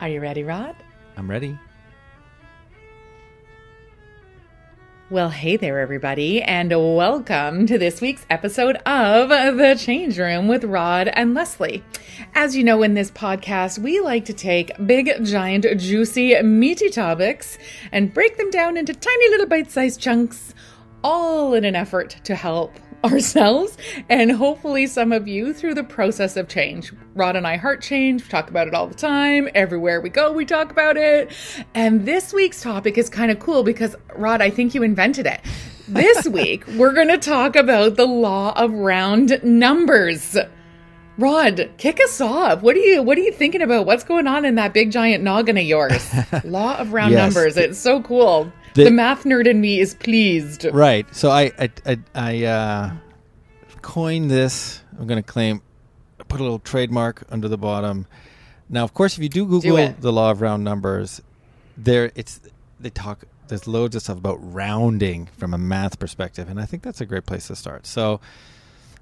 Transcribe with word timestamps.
Are 0.00 0.08
you 0.08 0.20
ready, 0.20 0.44
Rod? 0.44 0.76
I'm 1.16 1.28
ready. 1.28 1.58
Well, 5.10 5.30
hey 5.30 5.56
there, 5.56 5.80
everybody, 5.80 6.40
and 6.40 6.70
welcome 6.70 7.66
to 7.66 7.78
this 7.78 8.00
week's 8.00 8.24
episode 8.30 8.76
of 8.86 9.28
The 9.30 9.74
Change 9.76 10.16
Room 10.16 10.46
with 10.46 10.62
Rod 10.62 11.08
and 11.08 11.34
Lesley. 11.34 11.82
As 12.32 12.54
you 12.54 12.62
know, 12.62 12.84
in 12.84 12.94
this 12.94 13.10
podcast, 13.10 13.80
we 13.80 13.98
like 13.98 14.24
to 14.26 14.32
take 14.32 14.70
big, 14.86 15.24
giant, 15.24 15.66
juicy, 15.80 16.40
meaty 16.42 16.90
topics 16.90 17.58
and 17.90 18.14
break 18.14 18.36
them 18.36 18.50
down 18.50 18.76
into 18.76 18.94
tiny 18.94 19.30
little 19.30 19.46
bite 19.46 19.72
sized 19.72 19.98
chunks, 19.98 20.54
all 21.02 21.54
in 21.54 21.64
an 21.64 21.74
effort 21.74 22.20
to 22.22 22.36
help 22.36 22.78
ourselves 23.04 23.76
and 24.08 24.30
hopefully 24.32 24.86
some 24.86 25.12
of 25.12 25.28
you 25.28 25.52
through 25.52 25.74
the 25.74 25.84
process 25.84 26.36
of 26.36 26.48
change. 26.48 26.92
Rod 27.14 27.36
and 27.36 27.46
I 27.46 27.56
heart 27.56 27.82
change, 27.82 28.22
we 28.22 28.28
talk 28.28 28.50
about 28.50 28.68
it 28.68 28.74
all 28.74 28.86
the 28.86 28.94
time. 28.94 29.48
Everywhere 29.54 30.00
we 30.00 30.10
go, 30.10 30.32
we 30.32 30.44
talk 30.44 30.70
about 30.70 30.96
it. 30.96 31.32
And 31.74 32.04
this 32.06 32.32
week's 32.32 32.62
topic 32.62 32.98
is 32.98 33.08
kind 33.08 33.30
of 33.30 33.38
cool 33.38 33.62
because, 33.62 33.94
Rod, 34.16 34.40
I 34.42 34.50
think 34.50 34.74
you 34.74 34.82
invented 34.82 35.26
it. 35.26 35.40
This 35.86 36.26
week, 36.28 36.66
we're 36.76 36.92
going 36.92 37.08
to 37.08 37.18
talk 37.18 37.56
about 37.56 37.96
the 37.96 38.06
law 38.06 38.52
of 38.56 38.72
round 38.72 39.40
numbers. 39.42 40.36
Rod, 41.18 41.70
kick 41.78 41.98
us 42.00 42.20
off. 42.20 42.62
What 42.62 42.76
are 42.76 42.80
you 42.80 43.02
what 43.02 43.18
are 43.18 43.22
you 43.22 43.32
thinking 43.32 43.60
about? 43.60 43.86
What's 43.86 44.04
going 44.04 44.28
on 44.28 44.44
in 44.44 44.54
that 44.54 44.72
big 44.72 44.92
giant 44.92 45.24
noggin 45.24 45.58
of 45.58 45.64
yours? 45.64 46.08
law 46.44 46.76
of 46.78 46.92
round 46.92 47.10
Yes. 47.12 47.34
numbers. 47.34 47.56
It's 47.56 47.76
so 47.78 48.00
cool. 48.02 48.52
The- 48.78 48.84
the 48.84 48.90
math 48.90 49.24
nerd 49.24 49.46
in 49.46 49.60
me 49.60 49.80
is 49.80 49.94
pleased. 49.94 50.64
Right. 50.72 51.06
So 51.14 51.30
I 51.30 51.52
I 51.58 51.70
I, 51.86 51.98
I 52.14 52.44
uh, 52.44 52.90
coined 53.82 54.30
this. 54.30 54.80
I'm 54.98 55.06
going 55.06 55.22
to 55.22 55.28
claim. 55.32 55.62
Put 56.28 56.40
a 56.40 56.42
little 56.42 56.58
trademark 56.58 57.24
under 57.30 57.48
the 57.48 57.56
bottom. 57.58 58.06
Now, 58.68 58.84
of 58.84 58.92
course, 58.92 59.16
if 59.16 59.22
you 59.22 59.30
do 59.30 59.46
Google 59.46 59.78
it. 59.78 60.00
the 60.00 60.12
law 60.12 60.30
of 60.30 60.40
round 60.42 60.62
numbers, 60.62 61.22
there 61.76 62.12
it's 62.14 62.40
they 62.78 62.90
talk. 62.90 63.24
There's 63.48 63.66
loads 63.66 63.96
of 63.96 64.02
stuff 64.02 64.18
about 64.18 64.36
rounding 64.40 65.28
from 65.38 65.54
a 65.54 65.58
math 65.58 65.98
perspective, 65.98 66.48
and 66.50 66.60
I 66.60 66.66
think 66.66 66.82
that's 66.82 67.00
a 67.00 67.06
great 67.06 67.26
place 67.26 67.48
to 67.48 67.56
start. 67.56 67.86
So. 67.86 68.20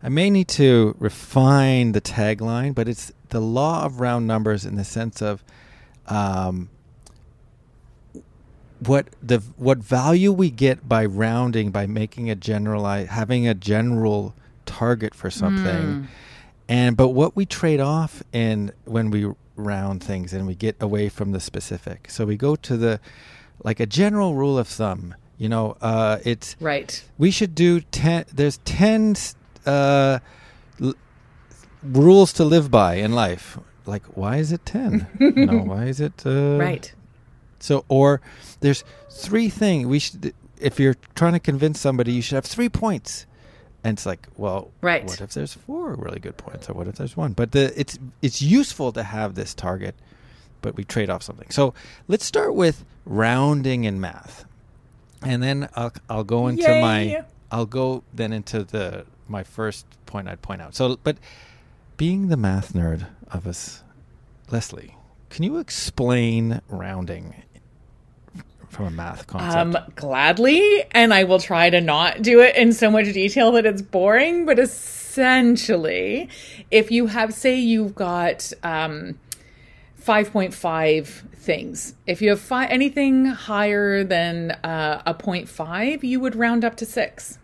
I 0.03 0.11
may 0.11 0.29
need 0.29 0.49
to 0.49 0.95
refine 0.99 1.93
the 1.93 2.03
tagline, 2.03 2.75
but 2.75 2.87
it's 2.87 3.13
the 3.31 3.41
law 3.41 3.85
of 3.87 3.99
round 3.99 4.27
numbers 4.27 4.67
in 4.67 4.77
the 4.77 4.85
sense 4.85 5.23
of 5.23 5.43
um, 6.07 6.69
what 8.81 9.09
the 9.23 9.39
what 9.57 9.79
value 9.79 10.33
we 10.33 10.51
get 10.51 10.89
by 10.89 11.05
rounding 11.07 11.71
by 11.71 11.87
making 11.87 12.31
a 12.31 12.35
generalize 12.35 13.09
having 13.09 13.47
a 13.49 13.55
general 13.55 14.35
target 14.67 15.15
for 15.15 15.31
something. 15.31 16.09
And 16.69 16.97
but 16.97 17.09
what 17.11 17.37
we 17.37 17.47
trade 17.47 17.81
off 17.81 18.23
in 18.33 18.73
when 18.85 19.11
we 19.11 19.31
round 19.55 20.03
things 20.03 20.33
and 20.33 20.47
we 20.47 20.55
get 20.55 20.77
away 20.81 21.09
from 21.09 21.33
the 21.33 21.41
specific. 21.41 22.11
So 22.11 22.27
we 22.27 22.37
go 22.37 22.57
to 22.57 22.77
the 22.77 23.01
like 23.65 23.81
a 23.81 23.87
general 23.87 24.35
rule 24.35 24.59
of 24.59 24.69
thumb 24.69 25.15
you 25.39 25.49
know 25.49 25.77
uh 25.83 26.19
it's 26.25 26.57
Right. 26.61 27.03
we 27.19 27.31
should 27.31 27.55
do 27.55 27.81
10 27.81 28.25
there's 28.33 28.57
10 28.65 29.17
uh 29.67 30.19
l- 30.81 30.95
rules 31.83 32.33
to 32.35 32.45
live 32.45 32.71
by 32.71 32.95
in 32.97 33.13
life. 33.13 33.59
Like 33.87 34.05
why 34.17 34.37
is 34.39 34.51
it 34.53 34.65
10 34.67 35.07
you 35.21 35.47
know 35.47 35.59
why 35.63 35.85
is 35.87 36.01
it 36.01 36.25
uh 36.27 36.57
Right. 36.59 36.93
So, 37.59 37.85
or 37.89 38.21
there's 38.61 38.85
three 39.11 39.49
things 39.49 39.87
we 39.87 39.99
should. 39.99 40.35
If 40.59 40.81
you're 40.81 40.97
trying 41.15 41.35
to 41.35 41.41
convince 41.41 41.81
somebody, 41.81 42.13
you 42.13 42.23
should 42.23 42.37
have 42.37 42.47
three 42.47 42.69
points, 42.69 43.27
and 43.85 43.97
it's 43.97 44.07
like, 44.07 44.27
well, 44.37 44.71
Right. 44.81 45.05
What 45.05 45.21
if 45.21 45.35
there's 45.35 45.55
four 45.55 45.95
really 45.95 46.19
good 46.19 46.37
points, 46.37 46.69
or 46.71 46.75
what 46.75 46.89
if 46.89 46.97
there's 46.97 47.17
one? 47.17 47.33
But 47.33 47.53
the 47.53 47.79
it's 47.79 47.99
it's 48.23 48.41
useful 48.41 48.93
to 48.93 49.03
have 49.03 49.35
this 49.35 49.55
target, 49.55 49.95
but 50.63 50.77
we 50.77 50.85
trade 50.85 51.11
off 51.11 51.23
something. 51.23 51.51
So 51.51 51.75
let's 52.09 52.25
start 52.25 52.55
with 52.55 52.85
rounding 53.05 53.85
in 53.85 54.01
math, 54.01 54.45
and 55.23 55.43
then 55.43 55.69
I'll 55.75 55.93
I'll 56.09 56.25
go 56.25 56.49
into 56.49 56.63
Yay. 56.63 56.81
my 56.81 57.25
I'll 57.51 57.67
go 57.67 58.03
then 58.15 58.33
into 58.33 58.65
the 58.65 59.07
my 59.29 59.45
first 59.45 59.87
point 60.07 60.29
I'd 60.29 60.43
point 60.43 60.63
out. 60.63 60.75
So, 60.75 60.99
but 61.03 61.17
being 61.97 62.29
the 62.29 62.37
math 62.37 62.73
nerd 62.73 63.07
of 63.31 63.47
us, 63.47 63.83
Lesley, 64.51 64.97
can 65.31 65.45
you 65.45 65.59
explain 65.59 66.61
rounding 66.69 67.43
from 68.77 68.87
a 68.87 68.91
math 68.91 69.27
concept? 69.27 69.57
Um, 69.57 69.93
gladly, 69.95 70.85
and 70.93 71.13
I 71.13 71.25
will 71.25 71.41
try 71.41 71.71
to 71.71 71.81
not 71.81 72.23
do 72.23 72.41
it 72.41 72.55
in 72.57 72.73
so 72.73 72.91
much 72.91 73.07
detail 73.07 73.53
that 73.53 73.67
it's 73.67 73.83
boring. 73.83 74.45
But 74.45 74.59
essentially, 74.59 76.29
if 76.71 76.91
you 76.91 77.07
have, 77.07 77.33
say, 77.33 77.57
you've 77.57 77.95
got 77.95 78.53
um, 78.63 79.19
five 79.97 80.31
point 80.31 80.55
five 80.55 81.25
things, 81.35 81.95
if 82.07 82.21
you 82.21 82.31
have 82.31 82.41
fi- 82.41 82.67
anything 82.67 83.27
higher 83.27 84.05
than 84.05 84.53
uh, 84.63 85.03
a 85.07 85.15
point 85.15 85.49
five, 85.49 86.05
you 86.05 86.21
would 86.21 86.37
round 86.37 86.65
up 86.65 86.77
to 86.77 86.87
six. 86.87 87.39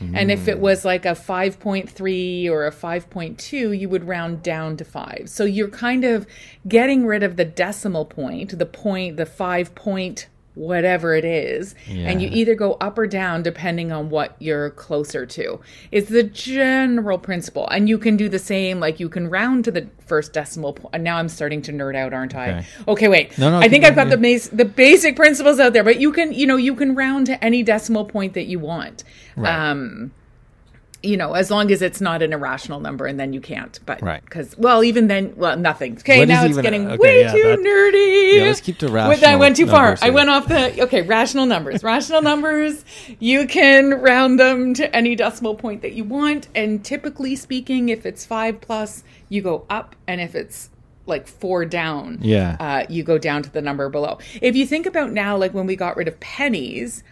And 0.00 0.30
if 0.30 0.46
it 0.46 0.60
was 0.60 0.84
like 0.84 1.04
a 1.04 1.08
5.3 1.08 2.50
or 2.50 2.66
a 2.66 2.70
5.2, 2.70 3.76
you 3.76 3.88
would 3.88 4.06
round 4.06 4.44
down 4.44 4.76
to 4.76 4.84
5. 4.84 5.24
So 5.26 5.44
you're 5.44 5.66
kind 5.66 6.04
of 6.04 6.24
getting 6.68 7.04
rid 7.04 7.24
of 7.24 7.34
the 7.34 7.44
decimal 7.44 8.04
point, 8.04 8.56
the 8.56 8.64
point, 8.64 9.16
the 9.16 9.26
5 9.26 9.74
point 9.74 10.28
whatever 10.54 11.14
it 11.14 11.24
is, 11.24 11.74
and 11.88 12.20
you 12.20 12.28
either 12.32 12.54
go 12.54 12.74
up 12.74 12.98
or 12.98 13.06
down 13.06 13.42
depending 13.42 13.92
on 13.92 14.10
what 14.10 14.34
you're 14.40 14.70
closer 14.70 15.24
to. 15.24 15.60
It's 15.92 16.08
the 16.08 16.24
general 16.24 17.18
principle. 17.18 17.68
And 17.68 17.88
you 17.88 17.98
can 17.98 18.16
do 18.16 18.28
the 18.28 18.38
same 18.38 18.80
like 18.80 18.98
you 18.98 19.08
can 19.08 19.30
round 19.30 19.64
to 19.66 19.70
the 19.70 19.88
first 20.06 20.32
decimal 20.32 20.72
point. 20.72 20.94
And 20.94 21.04
now 21.04 21.16
I'm 21.16 21.28
starting 21.28 21.62
to 21.62 21.72
nerd 21.72 21.96
out, 21.96 22.12
aren't 22.12 22.34
I? 22.34 22.50
Okay. 22.50 22.66
Okay, 22.88 23.08
wait. 23.08 23.38
No, 23.38 23.50
no, 23.50 23.58
I 23.58 23.68
think 23.68 23.84
I've 23.84 23.94
got 23.94 24.08
the 24.08 24.16
yeah. 24.16 24.22
base 24.22 24.48
the 24.48 24.64
basic 24.64 25.14
principles 25.14 25.60
out 25.60 25.72
there, 25.72 25.84
but 25.84 26.00
you 26.00 26.12
can, 26.12 26.32
you 26.32 26.46
know, 26.46 26.56
you 26.56 26.74
can 26.74 26.94
round 26.94 27.26
to 27.26 27.44
any 27.44 27.62
decimal 27.62 28.04
point 28.04 28.34
that 28.34 28.46
you 28.46 28.58
want. 28.58 29.04
Right. 29.36 29.70
Um, 29.70 30.12
you 31.02 31.16
know, 31.16 31.34
as 31.34 31.48
long 31.50 31.70
as 31.70 31.80
it's 31.80 32.00
not 32.00 32.22
an 32.22 32.32
irrational 32.32 32.80
number, 32.80 33.06
and 33.06 33.20
then 33.20 33.32
you 33.32 33.40
can't. 33.40 33.78
But 33.86 34.02
Right. 34.02 34.20
because, 34.24 34.56
well, 34.58 34.82
even 34.82 35.06
then, 35.06 35.32
well, 35.36 35.56
nothing. 35.56 35.96
Okay, 35.98 36.18
What 36.18 36.28
now 36.28 36.42
it's 36.44 36.50
even 36.50 36.62
getting 36.62 36.86
okay, 36.88 36.96
way 36.96 37.20
yeah, 37.20 37.32
too 37.32 37.42
that- 37.42 37.58
nerdy. 37.60 38.36
Yeah, 38.38 38.42
let's 38.46 38.60
keep 38.60 38.78
to 38.78 38.90
Wait, 38.90 39.22
I 39.22 39.36
went 39.36 39.56
too 39.56 39.66
far. 39.68 39.84
numbers 39.86 40.02
I 40.02 40.10
went 40.10 40.28
off 40.28 40.48
the 40.48 40.82
okay. 40.82 41.02
Rational 41.02 41.46
numbers. 41.46 41.84
rational 41.84 42.20
numbers. 42.22 42.84
You 43.20 43.46
can 43.46 43.90
round 43.94 44.40
them 44.40 44.74
to 44.74 44.94
any 44.96 45.14
decimal 45.14 45.54
point 45.54 45.82
that 45.82 45.92
you 45.92 46.02
want, 46.04 46.48
and 46.54 46.84
typically 46.84 47.36
speaking, 47.36 47.90
if 47.90 48.04
it's 48.04 48.26
five 48.26 48.60
plus, 48.60 49.04
you 49.28 49.40
go 49.40 49.66
up, 49.70 49.94
and 50.08 50.20
if 50.20 50.34
it's 50.34 50.70
like 51.06 51.26
four 51.28 51.64
down, 51.64 52.18
Yeah. 52.20 52.56
uh, 52.60 52.86
you 52.88 53.02
go 53.02 53.18
down 53.18 53.42
to 53.44 53.50
the 53.50 53.62
number 53.62 53.88
below. 53.88 54.18
If 54.42 54.56
you 54.56 54.66
think 54.66 54.84
about 54.84 55.12
now, 55.12 55.36
like 55.36 55.54
when 55.54 55.66
we 55.66 55.76
got 55.76 55.96
rid 55.96 56.08
of 56.08 56.18
pennies, 56.20 57.02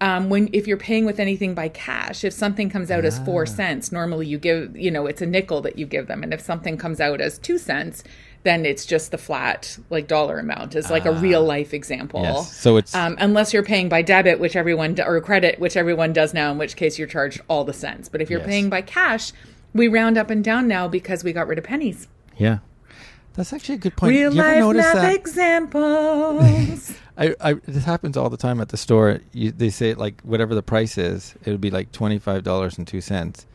um, 0.00 0.28
when 0.30 0.48
if 0.52 0.66
you're 0.66 0.76
paying 0.76 1.04
with 1.04 1.18
anything 1.18 1.54
by 1.54 1.68
cash, 1.68 2.22
if 2.24 2.32
something 2.32 2.70
comes 2.70 2.90
out 2.90 3.04
as 3.04 3.18
Ah. 3.18 3.24
four 3.24 3.46
cents, 3.46 3.90
normally 3.90 4.26
you 4.26 4.38
give, 4.38 4.76
you 4.76 4.90
know, 4.90 5.06
it's 5.06 5.20
a 5.22 5.26
nickel 5.26 5.60
that 5.62 5.78
you 5.78 5.86
give 5.86 6.06
them, 6.06 6.22
and 6.22 6.32
if 6.32 6.40
something 6.40 6.76
comes 6.76 7.00
out 7.00 7.20
as 7.20 7.38
two 7.38 7.58
cents, 7.58 8.04
then 8.44 8.64
it's 8.64 8.86
just 8.86 9.10
the 9.10 9.18
flat 9.18 9.76
like 9.90 10.06
dollar 10.06 10.38
amount. 10.38 10.76
Is 10.76 10.88
like 10.90 11.04
a 11.06 11.12
real 11.12 11.42
life 11.42 11.74
example. 11.74 12.20
Ah. 12.24 12.34
Yes. 12.36 12.56
So 12.56 12.76
it's- 12.76 12.94
um, 12.94 13.16
unless 13.18 13.52
you're 13.52 13.64
paying 13.64 13.88
by 13.88 14.02
debit, 14.02 14.38
which 14.38 14.54
everyone 14.54 14.94
do- 14.94 15.02
or 15.02 15.20
credit, 15.20 15.58
which 15.58 15.76
everyone 15.76 16.12
does 16.12 16.32
now, 16.32 16.52
in 16.52 16.58
which 16.58 16.76
case 16.76 16.98
you're 16.98 17.08
charged 17.08 17.40
all 17.48 17.64
the 17.64 17.72
cents. 17.72 18.08
But 18.08 18.22
if 18.22 18.30
you're 18.30 18.38
Yes. 18.40 18.48
paying 18.48 18.68
by 18.70 18.82
cash, 18.82 19.32
we 19.74 19.88
round 19.88 20.16
up 20.16 20.30
and 20.30 20.44
down 20.44 20.68
now 20.68 20.86
because 20.86 21.24
we 21.24 21.32
got 21.32 21.48
rid 21.48 21.58
of 21.58 21.64
pennies. 21.64 22.06
Yeah. 22.36 22.58
That's 23.34 23.52
actually 23.52 23.76
a 23.76 23.78
good 23.78 23.96
point. 23.96 24.10
Real 24.10 24.32
you 24.34 24.38
life 24.40 24.76
that? 24.94 25.14
examples. 25.14 26.92
I, 27.18 27.34
I, 27.40 27.52
this 27.54 27.84
happens 27.84 28.16
all 28.16 28.30
the 28.30 28.36
time 28.36 28.60
at 28.60 28.68
the 28.68 28.76
store. 28.76 29.20
You, 29.32 29.50
they 29.50 29.70
say 29.70 29.94
like 29.94 30.20
whatever 30.22 30.54
the 30.54 30.62
price 30.62 30.96
is, 30.96 31.34
it 31.44 31.50
would 31.50 31.60
be 31.60 31.70
like 31.70 31.90
twenty 31.92 32.18
five 32.18 32.44
dollars 32.44 32.78
and 32.78 32.86
two 32.86 33.00
cents. 33.00 33.46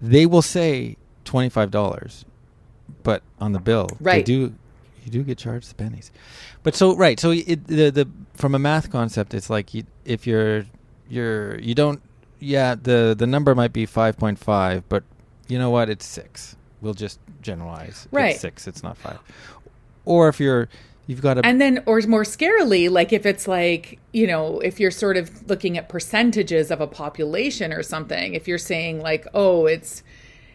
They 0.00 0.24
will 0.26 0.42
say 0.42 0.96
twenty 1.24 1.48
five 1.50 1.70
dollars, 1.70 2.24
but 3.02 3.22
on 3.40 3.52
the 3.52 3.60
bill, 3.60 3.88
they 4.00 4.04
Right. 4.04 4.24
do 4.24 4.54
you 5.04 5.10
do 5.10 5.22
get 5.22 5.38
charged 5.38 5.70
the 5.70 5.74
pennies. 5.74 6.10
But 6.62 6.74
so 6.74 6.96
right, 6.96 7.20
so 7.20 7.30
it, 7.32 7.66
the 7.66 7.90
the 7.90 8.08
from 8.34 8.54
a 8.54 8.58
math 8.58 8.90
concept, 8.90 9.34
it's 9.34 9.50
like 9.50 9.74
you, 9.74 9.84
if 10.04 10.26
you're 10.26 10.64
you're 11.08 11.58
you 11.60 11.74
don't 11.74 12.00
yeah 12.40 12.74
the 12.74 13.14
the 13.16 13.26
number 13.26 13.54
might 13.54 13.72
be 13.72 13.86
five 13.86 14.16
point 14.16 14.38
five, 14.38 14.88
but 14.88 15.04
you 15.48 15.58
know 15.58 15.70
what? 15.70 15.88
It's 15.90 16.04
six. 16.06 16.56
We'll 16.80 16.94
just 16.94 17.20
generalize. 17.42 18.08
Right. 18.10 18.32
It's 18.32 18.40
six. 18.40 18.66
It's 18.66 18.82
not 18.82 18.96
five. 18.96 19.18
Or 20.04 20.28
if 20.28 20.40
you're 20.40 20.68
you've 21.06 21.22
got 21.22 21.34
to. 21.34 21.46
And 21.46 21.60
then, 21.60 21.82
or 21.86 22.00
more 22.02 22.24
scarily, 22.24 22.90
like 22.90 23.12
if 23.12 23.26
it's 23.26 23.46
like, 23.48 23.98
you 24.12 24.26
know, 24.26 24.60
if 24.60 24.80
you're 24.80 24.90
sort 24.90 25.16
of 25.16 25.48
looking 25.48 25.78
at 25.78 25.88
percentages 25.88 26.70
of 26.70 26.80
a 26.80 26.86
population 26.86 27.72
or 27.72 27.82
something, 27.82 28.34
if 28.34 28.46
you're 28.48 28.58
saying 28.58 29.00
like, 29.00 29.26
oh, 29.34 29.66
it's, 29.66 30.02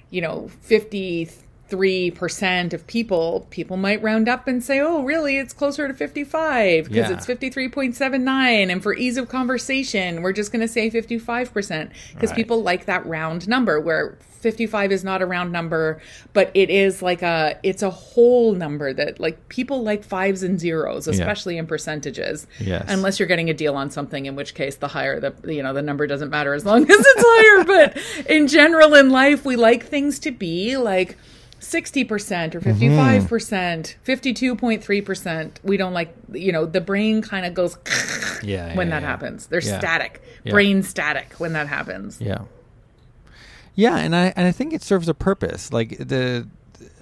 you 0.09 0.21
know, 0.21 0.50
50 0.62 1.30
53% 1.71 2.73
of 2.73 2.85
people, 2.88 3.47
people 3.50 3.77
might 3.77 4.01
round 4.01 4.27
up 4.29 4.47
and 4.47 4.63
say, 4.63 4.79
oh, 4.79 5.03
really? 5.03 5.38
It's 5.38 5.53
closer 5.53 5.88
to 5.88 5.94
55 5.94 6.85
because 6.85 7.09
Yeah. 7.09 7.15
it's 7.15 7.25
53.79. 7.25 8.69
And 8.71 8.83
for 8.83 8.94
ease 8.95 9.18
of 9.18 9.29
conversation, 9.29 10.21
we're 10.21 10.33
just 10.33 10.51
going 10.51 10.62
to 10.62 10.68
say 10.68 10.89
55% 10.89 11.89
because 12.13 12.29
Right. 12.29 12.35
people 12.35 12.62
like 12.63 12.85
that 12.85 13.06
round 13.06 13.47
number 13.47 13.79
where 13.79 14.18
55 14.41 14.91
is 14.91 15.03
not 15.03 15.21
a 15.21 15.25
round 15.27 15.51
number, 15.51 16.01
but 16.33 16.50
it 16.56 16.71
is 16.71 17.03
like 17.03 17.21
a, 17.21 17.59
it's 17.62 17.83
a 17.83 17.91
whole 17.91 18.53
number 18.53 18.91
that 18.91 19.19
like 19.19 19.50
people 19.50 19.83
like 19.83 20.03
fives 20.03 20.41
and 20.41 20.59
zeros, 20.59 21.07
especially 21.07 21.59
in 21.59 21.67
percentages. 21.67 22.47
Yes. 22.59 22.85
Unless 22.88 23.19
you're 23.19 23.27
getting 23.27 23.51
a 23.51 23.53
deal 23.53 23.75
on 23.75 23.91
something, 23.91 24.25
in 24.25 24.35
which 24.35 24.56
case 24.56 24.77
the 24.77 24.88
higher 24.88 25.19
the, 25.19 25.33
you 25.53 25.62
know, 25.62 25.74
the 25.74 25.83
number 25.83 26.07
doesn't 26.07 26.31
matter 26.31 26.56
as 26.56 26.65
long 26.65 26.81
as 26.89 26.89
it's 26.89 27.24
higher. 27.24 27.63
But 27.65 28.25
in 28.27 28.47
general, 28.47 28.95
in 28.95 29.12
life, 29.12 29.45
we 29.45 29.56
like 29.57 29.85
things 29.85 30.17
to 30.19 30.31
be 30.31 30.75
like 30.75 31.17
60% 31.61 32.55
or 32.55 32.59
55%, 32.61 33.95
52.3%. 34.05 35.51
We 35.63 35.77
don't 35.77 35.93
like, 35.93 36.13
you 36.31 36.51
know, 36.51 36.65
the 36.65 36.81
brain 36.81 37.21
kind 37.21 37.45
of 37.45 37.53
goes 37.53 37.77
Yeah, 38.43 38.75
when 38.75 38.87
yeah, 38.87 38.95
that 38.95 39.01
yeah. 39.03 39.07
happens. 39.07 39.47
They're 39.47 39.61
Yeah. 39.61 39.77
static, 39.79 40.21
Yeah. 40.43 40.51
brain 40.51 40.83
static 40.83 41.33
when 41.37 41.53
that 41.53 41.67
happens. 41.67 42.19
Yeah. 42.19 42.39
Yeah, 43.75 43.95
and 43.97 44.13
I 44.15 44.33
and 44.35 44.47
I 44.47 44.51
think 44.51 44.73
it 44.73 44.81
serves 44.83 45.07
a 45.07 45.13
purpose. 45.13 45.71
Like 45.71 45.97
the 45.97 46.45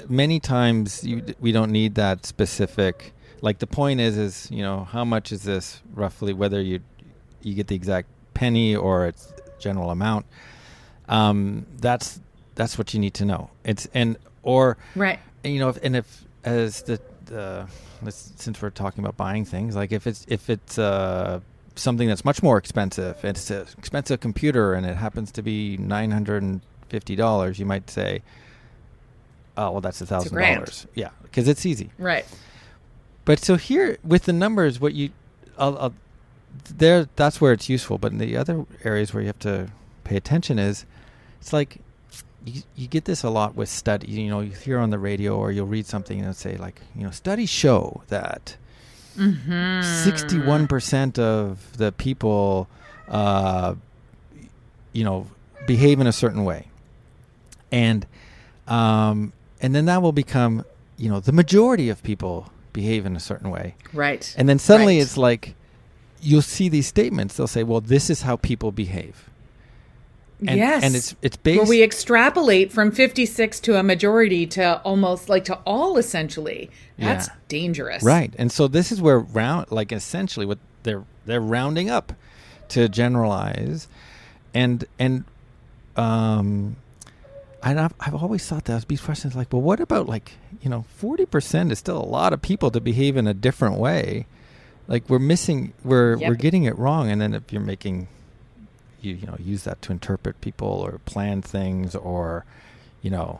many 0.07 0.39
times 0.39 1.03
you, 1.03 1.23
we 1.39 1.51
don't 1.51 1.71
need 1.71 1.95
that 1.95 2.25
specific. 2.27 3.13
Like 3.41 3.57
the 3.59 3.65
point 3.67 4.01
is, 4.01 4.17
is 4.17 4.51
you 4.51 4.61
know 4.61 4.83
how 4.83 5.03
much 5.03 5.31
is 5.31 5.43
this 5.43 5.81
roughly? 5.95 6.31
Whether 6.33 6.61
you 6.61 6.81
you 7.41 7.55
get 7.55 7.67
the 7.67 7.75
exact 7.75 8.07
penny 8.35 8.75
or 8.75 9.07
it's 9.07 9.33
general 9.59 9.89
amount. 9.89 10.25
Um, 11.07 11.65
that's 11.79 12.19
that's 12.55 12.77
what 12.77 12.93
you 12.93 12.99
need 12.99 13.15
to 13.15 13.25
know. 13.25 13.49
It's 13.63 13.87
and 13.93 14.17
or 14.43 14.77
Right. 14.95 15.19
you 15.43 15.59
know, 15.59 15.69
if, 15.69 15.77
and 15.83 15.95
if 15.95 16.23
as 16.43 16.81
the 16.83 16.99
let's, 18.01 18.33
since 18.37 18.61
we're 18.61 18.69
talking 18.69 19.03
about 19.03 19.17
buying 19.17 19.45
things, 19.45 19.75
like 19.75 19.91
if 19.91 20.07
it's 20.07 20.25
if 20.27 20.49
it's 20.49 20.77
uh, 20.79 21.39
something 21.75 22.07
that's 22.07 22.25
much 22.25 22.41
more 22.41 22.57
expensive, 22.57 23.23
it's 23.23 23.49
an 23.51 23.65
expensive 23.77 24.19
computer, 24.19 24.73
and 24.73 24.85
it 24.85 24.95
happens 24.95 25.31
to 25.33 25.41
be 25.41 25.77
nine 25.77 26.11
hundred 26.11 26.41
and 26.43 26.61
fifty 26.87 27.15
dollars, 27.15 27.59
you 27.59 27.65
might 27.65 27.89
say, 27.89 28.21
"Oh, 29.57 29.71
well, 29.71 29.81
that's 29.81 30.01
a 30.01 30.05
thousand 30.05 30.37
dollars 30.37 30.87
Yeah, 30.95 31.09
because 31.23 31.47
it's 31.47 31.65
easy. 31.65 31.91
Right. 31.97 32.25
But 33.25 33.39
so 33.39 33.57
here 33.57 33.97
with 34.03 34.23
the 34.23 34.33
numbers, 34.33 34.79
what 34.79 34.93
you, 34.95 35.11
I'll, 35.57 35.77
I'll, 35.77 35.93
there, 36.75 37.07
that's 37.15 37.39
where 37.39 37.53
it's 37.53 37.69
useful. 37.69 37.99
But 37.99 38.11
in 38.11 38.17
the 38.17 38.35
other 38.37 38.65
areas 38.83 39.13
where 39.13 39.21
you 39.21 39.27
have 39.27 39.39
to 39.39 39.69
pay 40.03 40.15
attention 40.15 40.57
is, 40.57 40.85
it's 41.39 41.53
like 41.53 41.77
you, 42.45 42.61
you 42.75 42.87
get 42.87 43.05
this 43.05 43.23
a 43.23 43.29
lot 43.29 43.55
with 43.55 43.69
study. 43.69 44.07
You 44.07 44.29
know, 44.29 44.39
you 44.41 44.51
hear 44.51 44.79
on 44.79 44.89
the 44.89 44.99
radio 44.99 45.37
or 45.37 45.51
you'll 45.51 45.67
read 45.67 45.85
something 45.85 46.21
and 46.21 46.35
say 46.35 46.55
like, 46.57 46.81
you 46.95 47.03
know, 47.03 47.11
studies 47.11 47.49
show 47.49 48.03
that 48.07 48.55
Mm-hmm. 49.17 49.81
sixty-one 50.05 50.67
percent 50.67 51.19
of 51.19 51.75
the 51.77 51.91
people, 51.91 52.69
uh, 53.09 53.75
you 54.93 55.03
know, 55.03 55.27
behave 55.67 55.99
in 55.99 56.07
a 56.07 56.13
certain 56.13 56.45
way, 56.45 56.67
and 57.71 58.05
um, 58.67 59.33
and 59.61 59.75
then 59.75 59.85
that 59.85 60.01
will 60.01 60.13
become, 60.13 60.63
you 60.97 61.09
know, 61.09 61.19
the 61.19 61.33
majority 61.33 61.89
of 61.89 62.01
people 62.03 62.49
behave 62.71 63.05
in 63.05 63.15
a 63.15 63.19
certain 63.19 63.49
way. 63.49 63.75
Right. 63.93 64.33
And 64.37 64.47
then 64.47 64.57
suddenly 64.59 64.97
Right. 64.97 65.01
it's 65.01 65.17
like 65.17 65.55
you'll 66.21 66.41
see 66.41 66.69
these 66.69 66.87
statements. 66.87 67.35
They'll 67.35 67.47
say, 67.47 67.63
"Well, 67.63 67.81
this 67.81 68.09
is 68.09 68.21
how 68.21 68.37
people 68.37 68.71
behave." 68.71 69.28
And, 70.47 70.57
yes. 70.57 70.83
and 70.83 70.95
it's 70.95 71.15
it's 71.21 71.35
based. 71.35 71.57
where 71.59 71.67
we 71.69 71.83
extrapolate 71.83 72.71
from 72.71 72.91
56 72.91 73.59
to 73.61 73.77
a 73.77 73.83
majority 73.83 74.45
to 74.47 74.79
almost 74.83 75.27
like 75.27 75.43
to 75.45 75.55
all 75.65 75.97
essentially. 75.97 76.69
That's 76.97 77.27
Yeah. 77.27 77.33
dangerous. 77.49 78.03
right, 78.03 78.33
and 78.37 78.49
so 78.51 78.67
this 78.69 78.91
is 78.91 79.01
where 79.01 79.19
round, 79.19 79.69
like 79.71 79.91
essentially, 79.91 80.45
what 80.45 80.59
they're 80.83 81.03
they're 81.25 81.41
rounding 81.41 81.89
up 81.89 82.13
to 82.69 82.87
generalize, 82.87 83.87
and 84.53 84.85
and 84.97 85.25
um, 85.97 86.77
and 87.63 87.79
I've 87.79 87.93
I've 87.99 88.15
always 88.15 88.45
thought 88.47 88.65
that 88.65 88.87
these 88.87 89.01
questions 89.01 89.35
like, 89.35 89.51
well, 89.51 89.61
what 89.61 89.79
about 89.79 90.07
like 90.07 90.33
you 90.61 90.69
know, 90.69 90.85
forty 90.95 91.25
percent 91.25 91.71
is 91.71 91.79
still 91.79 91.97
a 91.97 92.05
lot 92.05 92.31
of 92.33 92.41
people 92.41 92.71
to 92.71 92.79
behave 92.79 93.17
in 93.17 93.27
a 93.27 93.33
different 93.33 93.77
way. 93.77 94.25
Like 94.87 95.09
we're 95.09 95.19
missing, 95.19 95.73
we're 95.83 96.15
Yep. 96.17 96.29
we're 96.29 96.35
getting 96.35 96.63
it 96.63 96.77
wrong, 96.77 97.09
and 97.11 97.19
then 97.21 97.33
if 97.33 97.51
you're 97.51 97.61
making 97.61 98.07
you 99.01 99.15
you 99.15 99.27
know 99.27 99.35
use 99.39 99.63
that 99.63 99.81
to 99.83 99.91
interpret 99.91 100.39
people 100.41 100.67
or 100.67 100.99
plan 101.05 101.41
things 101.41 101.95
or 101.95 102.45
you 103.01 103.09
know 103.09 103.39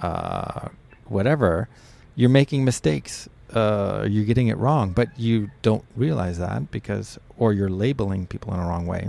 uh, 0.00 0.68
whatever 1.06 1.68
you're 2.16 2.30
making 2.30 2.64
mistakes. 2.64 3.28
Uh, 3.52 4.04
you're 4.10 4.24
getting 4.24 4.48
it 4.48 4.56
wrong 4.56 4.90
but 4.90 5.16
you 5.16 5.48
don't 5.62 5.84
realize 5.94 6.38
that 6.38 6.72
because 6.72 7.20
or 7.38 7.52
you're 7.52 7.68
labeling 7.68 8.26
people 8.26 8.52
in 8.52 8.58
a 8.58 8.66
wrong 8.66 8.84
way. 8.86 9.08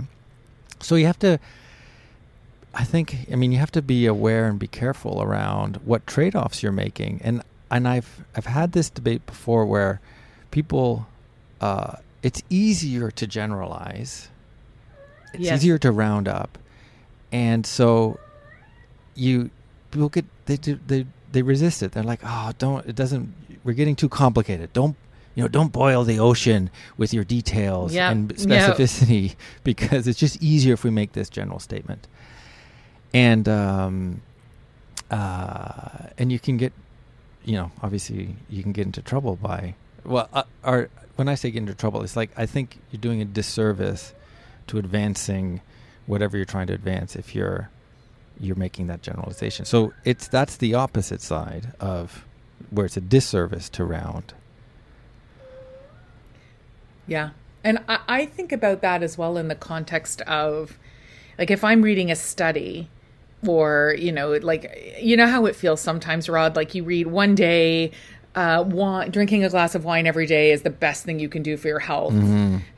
So 0.80 0.94
you 0.94 1.06
have 1.06 1.18
to 1.20 1.40
i 2.74 2.84
think 2.84 3.26
i 3.32 3.34
mean 3.34 3.50
you 3.50 3.58
have 3.58 3.72
to 3.72 3.82
be 3.82 4.06
aware 4.06 4.46
and 4.46 4.58
be 4.58 4.68
careful 4.68 5.22
around 5.22 5.76
what 5.78 6.06
trade-offs 6.06 6.62
you're 6.62 6.70
making. 6.70 7.20
And 7.24 7.42
and 7.70 7.88
i've 7.88 8.24
i've 8.36 8.46
had 8.46 8.72
this 8.72 8.90
debate 8.90 9.24
before 9.26 9.66
where 9.66 10.00
people 10.50 11.06
uh, 11.60 11.96
it's 12.22 12.42
easier 12.50 13.10
to 13.10 13.26
generalize 13.26 14.28
it's 15.32 15.44
Yes. 15.44 15.56
easier 15.62 15.78
to 15.78 15.90
round 15.90 16.28
up 16.28 16.58
and 17.32 17.66
so 17.66 18.18
you 19.14 19.50
people 19.90 20.08
get 20.08 20.24
they 20.46 20.56
do 20.56 20.78
they 20.86 21.06
they 21.32 21.42
resist 21.42 21.82
it 21.82 21.92
they're 21.92 22.02
like 22.02 22.20
oh 22.24 22.52
don't 22.58 22.86
it 22.86 22.94
doesn't 22.94 23.32
we're 23.64 23.72
getting 23.72 23.96
too 23.96 24.08
complicated 24.08 24.72
don't 24.72 24.96
you 25.34 25.42
know 25.42 25.48
don't 25.48 25.72
boil 25.72 26.04
the 26.04 26.18
ocean 26.18 26.70
with 26.96 27.12
your 27.12 27.24
details 27.24 27.92
Yep. 27.94 28.10
and 28.12 28.30
Yep. 28.30 28.38
specificity 28.40 29.34
because 29.64 30.06
it's 30.06 30.18
just 30.18 30.42
easier 30.42 30.74
if 30.74 30.84
we 30.84 30.90
make 30.90 31.12
this 31.12 31.28
general 31.28 31.58
statement 31.58 32.06
and 33.12 33.48
um 33.48 34.20
uh 35.10 36.08
and 36.18 36.32
you 36.32 36.38
can 36.38 36.56
get 36.56 36.72
you 37.44 37.52
know 37.54 37.70
obviously 37.82 38.36
you 38.48 38.62
can 38.62 38.72
get 38.72 38.86
into 38.86 39.00
trouble 39.02 39.36
by 39.36 39.74
well 40.04 40.28
uh, 40.32 40.42
or 40.64 40.88
when 41.16 41.28
i 41.28 41.34
say 41.34 41.50
get 41.50 41.58
into 41.60 41.74
trouble 41.74 42.02
it's 42.02 42.16
like 42.16 42.30
i 42.36 42.44
think 42.46 42.78
you're 42.90 43.00
doing 43.00 43.20
a 43.22 43.24
disservice 43.24 44.12
to 44.68 44.78
advancing 44.78 45.60
whatever 46.06 46.36
you're 46.36 46.46
trying 46.46 46.66
to 46.68 46.72
advance 46.72 47.16
if 47.16 47.34
you're 47.34 47.70
you're 48.38 48.56
making 48.56 48.86
that 48.88 49.02
generalization. 49.02 49.64
So 49.64 49.92
it's 50.04 50.28
that's 50.28 50.56
the 50.56 50.74
opposite 50.74 51.20
side 51.20 51.72
of 51.80 52.24
where 52.70 52.86
it's 52.86 52.96
a 52.96 53.00
disservice 53.00 53.68
to 53.70 53.84
round. 53.84 54.34
Yeah. 57.06 57.30
And 57.64 57.80
I, 57.88 57.98
I 58.08 58.26
think 58.26 58.52
about 58.52 58.82
that 58.82 59.02
as 59.02 59.16
well 59.16 59.36
in 59.36 59.48
the 59.48 59.54
context 59.54 60.20
of 60.22 60.78
like 61.38 61.50
if 61.50 61.64
I'm 61.64 61.82
reading 61.82 62.10
a 62.10 62.16
study 62.16 62.88
or, 63.46 63.94
you 63.98 64.12
know, 64.12 64.32
like 64.32 64.96
you 65.00 65.16
know 65.16 65.26
how 65.26 65.46
it 65.46 65.56
feels 65.56 65.80
sometimes, 65.80 66.28
Rod, 66.28 66.56
like 66.56 66.74
you 66.74 66.84
read 66.84 67.06
one 67.06 67.34
day 67.34 67.92
uh, 68.36 68.62
wine, 68.66 69.10
drinking 69.10 69.42
a 69.44 69.48
glass 69.48 69.74
of 69.74 69.84
wine 69.84 70.06
every 70.06 70.26
day 70.26 70.52
is 70.52 70.62
the 70.62 70.70
best 70.70 71.04
thing 71.04 71.18
you 71.18 71.28
can 71.28 71.42
do 71.42 71.56
for 71.56 71.68
your 71.68 71.78
health. 71.78 72.12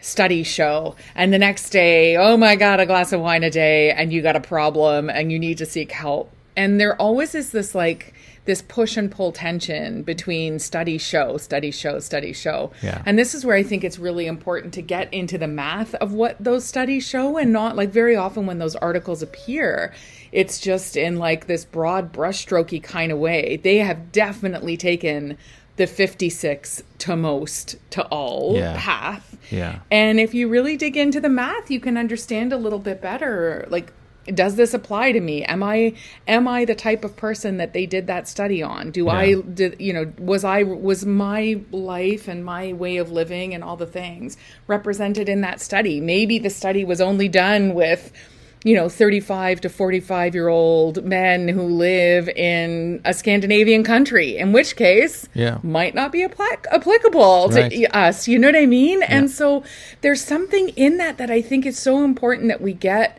Studies 0.00 0.46
show. 0.46 0.94
And 1.14 1.32
the 1.32 1.38
next 1.38 1.70
day, 1.70 2.16
oh 2.16 2.36
my 2.36 2.56
God, 2.56 2.80
a 2.80 2.86
glass 2.86 3.12
of 3.12 3.20
wine 3.20 3.42
a 3.42 3.50
day, 3.50 3.90
and 3.90 4.12
you 4.12 4.22
got 4.22 4.36
a 4.36 4.40
problem 4.40 5.10
and 5.10 5.30
you 5.32 5.38
need 5.38 5.58
to 5.58 5.66
seek 5.66 5.90
help. 5.92 6.32
And 6.56 6.80
there 6.80 6.96
always 6.96 7.34
is 7.34 7.50
this 7.50 7.74
like, 7.74 8.14
this 8.48 8.62
push 8.62 8.96
and 8.96 9.10
pull 9.12 9.30
tension 9.30 10.02
between 10.02 10.58
study 10.58 10.96
show, 10.96 11.36
study 11.36 11.70
show, 11.70 12.00
study 12.00 12.32
show. 12.32 12.72
Yeah. 12.82 13.02
And 13.04 13.18
this 13.18 13.34
is 13.34 13.44
where 13.44 13.54
I 13.54 13.62
think 13.62 13.84
it's 13.84 13.98
really 13.98 14.26
important 14.26 14.72
to 14.74 14.82
get 14.82 15.12
into 15.12 15.36
the 15.36 15.46
math 15.46 15.94
of 15.96 16.14
what 16.14 16.34
those 16.42 16.64
studies 16.64 17.06
show 17.06 17.36
and 17.36 17.52
not 17.52 17.76
like 17.76 17.90
very 17.90 18.16
often 18.16 18.46
when 18.46 18.58
those 18.58 18.74
articles 18.74 19.22
appear, 19.22 19.92
it's 20.32 20.58
just 20.58 20.96
in 20.96 21.18
like 21.18 21.46
this 21.46 21.66
broad 21.66 22.10
brushstrokey 22.10 22.82
kind 22.82 23.12
of 23.12 23.18
way. 23.18 23.58
They 23.62 23.76
have 23.76 24.12
definitely 24.12 24.78
taken 24.78 25.36
the 25.76 25.86
56 25.86 26.82
to 27.00 27.16
most 27.16 27.76
to 27.90 28.02
all 28.06 28.56
Yeah. 28.56 28.76
path. 28.78 29.36
Yeah. 29.50 29.80
And 29.90 30.18
if 30.18 30.32
you 30.32 30.48
really 30.48 30.76
dig 30.78 30.96
into 30.96 31.20
the 31.20 31.28
math, 31.28 31.70
you 31.70 31.80
can 31.80 31.98
understand 31.98 32.52
a 32.52 32.56
little 32.56 32.78
bit 32.78 33.00
better 33.02 33.66
like 33.68 33.92
does 34.34 34.56
this 34.56 34.74
apply 34.74 35.12
to 35.12 35.20
me? 35.20 35.44
Am 35.44 35.62
I 35.62 35.94
am 36.26 36.46
I 36.48 36.64
the 36.64 36.74
type 36.74 37.04
of 37.04 37.16
person 37.16 37.56
that 37.58 37.72
they 37.72 37.86
did 37.86 38.06
that 38.06 38.28
study 38.28 38.62
on? 38.62 38.90
Do 38.90 39.08
I 39.08 39.34
did 39.34 39.76
you 39.80 39.92
know 39.92 40.12
was 40.18 40.44
I 40.44 40.62
was 40.62 41.04
my 41.06 41.60
life 41.72 42.28
and 42.28 42.44
my 42.44 42.72
way 42.72 42.96
of 42.98 43.10
living 43.10 43.54
and 43.54 43.62
all 43.64 43.76
the 43.76 43.86
things 43.86 44.36
represented 44.66 45.28
in 45.28 45.40
that 45.42 45.60
study? 45.60 46.00
Maybe 46.00 46.38
the 46.38 46.50
study 46.50 46.84
was 46.84 47.00
only 47.00 47.28
done 47.28 47.74
with 47.74 48.12
you 48.64 48.74
know 48.74 48.88
35 48.88 49.60
to 49.60 49.68
45 49.68 50.34
year 50.34 50.48
old 50.48 51.04
men 51.04 51.46
who 51.46 51.62
live 51.62 52.28
in 52.30 53.00
a 53.04 53.14
Scandinavian 53.14 53.84
country, 53.84 54.36
in 54.36 54.52
which 54.52 54.74
case 54.74 55.28
Yeah. 55.32 55.58
might 55.62 55.94
not 55.94 56.10
be 56.10 56.26
applic- 56.26 56.66
applicable 56.72 57.50
to 57.50 57.60
Right. 57.60 57.86
us. 57.94 58.26
You 58.26 58.36
know 58.38 58.48
what 58.48 58.56
I 58.56 58.66
mean? 58.66 59.04
And 59.04 59.30
so 59.30 59.62
there's 60.00 60.20
something 60.22 60.70
in 60.70 60.96
that 60.98 61.18
that 61.18 61.30
I 61.30 61.40
think 61.40 61.66
is 61.66 61.78
so 61.78 62.02
important 62.04 62.48
that 62.48 62.60
we 62.60 62.72
get 62.72 63.18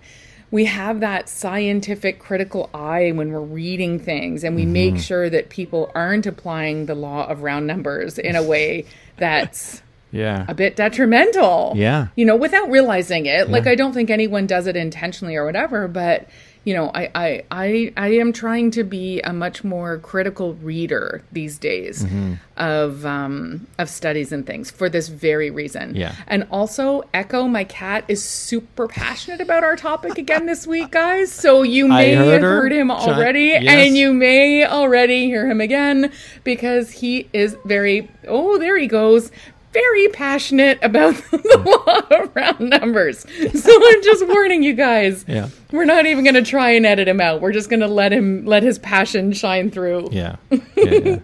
we 0.52 0.66
have 0.66 1.00
that 1.02 1.30
scientific 1.30 2.20
critical 2.20 2.70
eye 2.74 3.12
when 3.12 3.32
we're 3.32 3.40
reading 3.40 4.00
things 4.00 4.44
and 4.44 4.56
we 4.56 4.66
make 4.66 4.94
Mm-hmm. 4.96 5.02
sure 5.02 5.30
that 5.30 5.50
people 5.50 5.92
aren't 5.94 6.26
applying 6.26 6.86
the 6.88 6.96
law 6.96 7.28
of 7.28 7.44
round 7.44 7.68
numbers 7.68 8.18
in 8.18 8.36
a 8.36 8.42
way 8.44 8.86
that's 9.18 9.82
Yeah. 10.12 10.46
a 10.48 10.56
bit 10.56 10.76
detrimental. 10.76 11.74
Yeah. 11.76 12.08
You 12.16 12.26
know, 12.26 12.36
without 12.36 12.72
realizing 12.72 13.28
it. 13.28 13.48
Like 13.50 13.68
I 13.68 13.76
don't 13.76 13.94
think 13.94 14.10
anyone 14.10 14.48
does 14.48 14.66
it 14.66 14.76
intentionally 14.76 15.36
or 15.36 15.46
whatever, 15.46 15.88
but 15.88 16.28
you 16.66 16.74
know, 16.74 16.92
I, 16.94 17.10
I, 17.16 17.44
I, 17.50 17.94
I 17.98 18.08
am 18.16 18.34
trying 18.34 18.72
to 18.72 18.84
be 18.84 19.22
a 19.22 19.32
much 19.34 19.64
more 19.64 19.98
critical 20.00 20.54
reader 20.56 21.24
these 21.32 21.58
days 21.58 22.04
Mm-hmm. 22.04 22.34
of 22.58 23.06
um, 23.06 23.68
of 23.78 23.90
studies 23.90 24.32
and 24.32 24.46
things 24.46 24.70
for 24.70 24.90
this 24.90 25.08
very 25.08 25.50
reason. 25.50 25.96
Yeah. 25.96 26.14
And 26.28 26.46
also, 26.52 27.04
Echo, 27.14 27.48
my 27.48 27.64
cat, 27.64 28.04
is 28.08 28.24
super 28.24 28.88
passionate 28.88 29.42
about 29.42 29.64
our 29.64 29.76
topic 29.76 30.18
again 30.18 30.46
this 30.46 30.68
week, 30.68 30.92
guys. 30.92 31.32
So 31.32 31.64
you 31.64 31.88
may 31.88 32.14
heard 32.14 32.34
have 32.34 32.42
her 32.42 32.62
heard 32.62 32.72
him 32.74 32.92
already, 32.92 33.46
yes. 33.46 33.64
and 33.68 33.98
you 33.98 34.14
may 34.14 34.66
already 34.66 35.26
hear 35.26 35.50
him 35.50 35.62
again 35.62 36.12
because 36.44 36.92
he 36.92 37.30
is 37.34 37.56
very. 37.66 38.12
Oh, 38.28 38.58
there 38.58 38.78
he 38.78 38.88
goes. 38.88 39.32
Very 39.72 40.08
passionate 40.10 40.80
about 40.82 41.16
the 41.32 41.84
law 41.86 42.18
of 42.18 42.36
round 42.36 42.70
numbers. 42.70 43.20
So 43.20 43.72
I'm 43.72 44.04
just 44.04 44.28
warning 44.28 44.64
you 44.64 44.74
guys. 44.74 45.26
Yeah. 45.28 45.50
We're 45.72 45.86
not 45.86 46.06
even 46.06 46.24
going 46.24 46.36
to 46.36 46.42
try 46.42 46.72
and 46.72 46.86
edit 46.86 47.08
him 47.08 47.22
out. 47.22 47.40
We're 47.42 47.52
just 47.52 47.70
going 47.70 47.82
to 47.82 47.88
let 47.88 48.12
him 48.12 48.46
let 48.46 48.64
his 48.64 48.80
passion 48.80 49.32
shine 49.32 49.70
through. 49.70 50.10
Yeah. 50.12 50.38
yeah, 50.76 51.20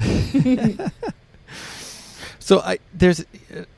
yeah. 0.00 0.88
so 2.38 2.60
I 2.60 2.78
there's 2.92 3.24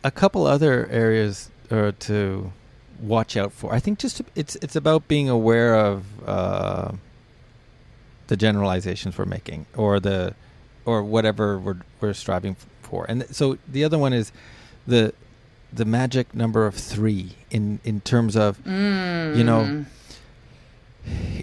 a 0.03 0.11
couple 0.11 0.47
other 0.47 0.87
areas 0.91 1.51
uh, 1.71 1.93
to 2.01 2.53
watch 3.01 3.37
out 3.37 3.53
for. 3.53 3.73
I 3.73 3.81
think 3.81 3.99
just 3.99 4.19
to, 4.19 4.25
it's 4.35 4.57
it's 4.57 4.77
about 4.77 5.09
being 5.09 5.29
aware 5.29 5.75
of 5.75 6.05
uh, 6.27 6.93
the 8.29 8.37
generalizations 8.37 9.17
we're 9.19 9.25
making 9.27 9.67
or 9.77 10.01
the 10.01 10.35
or 10.85 11.03
whatever 11.03 11.59
we're 11.59 11.79
we're 12.01 12.13
striving 12.13 12.53
f- 12.53 12.67
for. 12.87 13.05
And 13.09 13.21
th- 13.23 13.33
so 13.33 13.59
the 13.69 13.85
other 13.85 13.99
one 13.99 14.13
is 14.13 14.33
the 14.87 15.13
the 15.73 15.85
magic 15.85 16.35
number 16.35 16.65
of 16.65 16.75
3 16.75 17.33
in 17.51 17.81
in 17.85 18.01
terms 18.01 18.37
of 18.37 18.59
you 18.67 19.45
know 19.45 19.63
mm. 19.67 19.85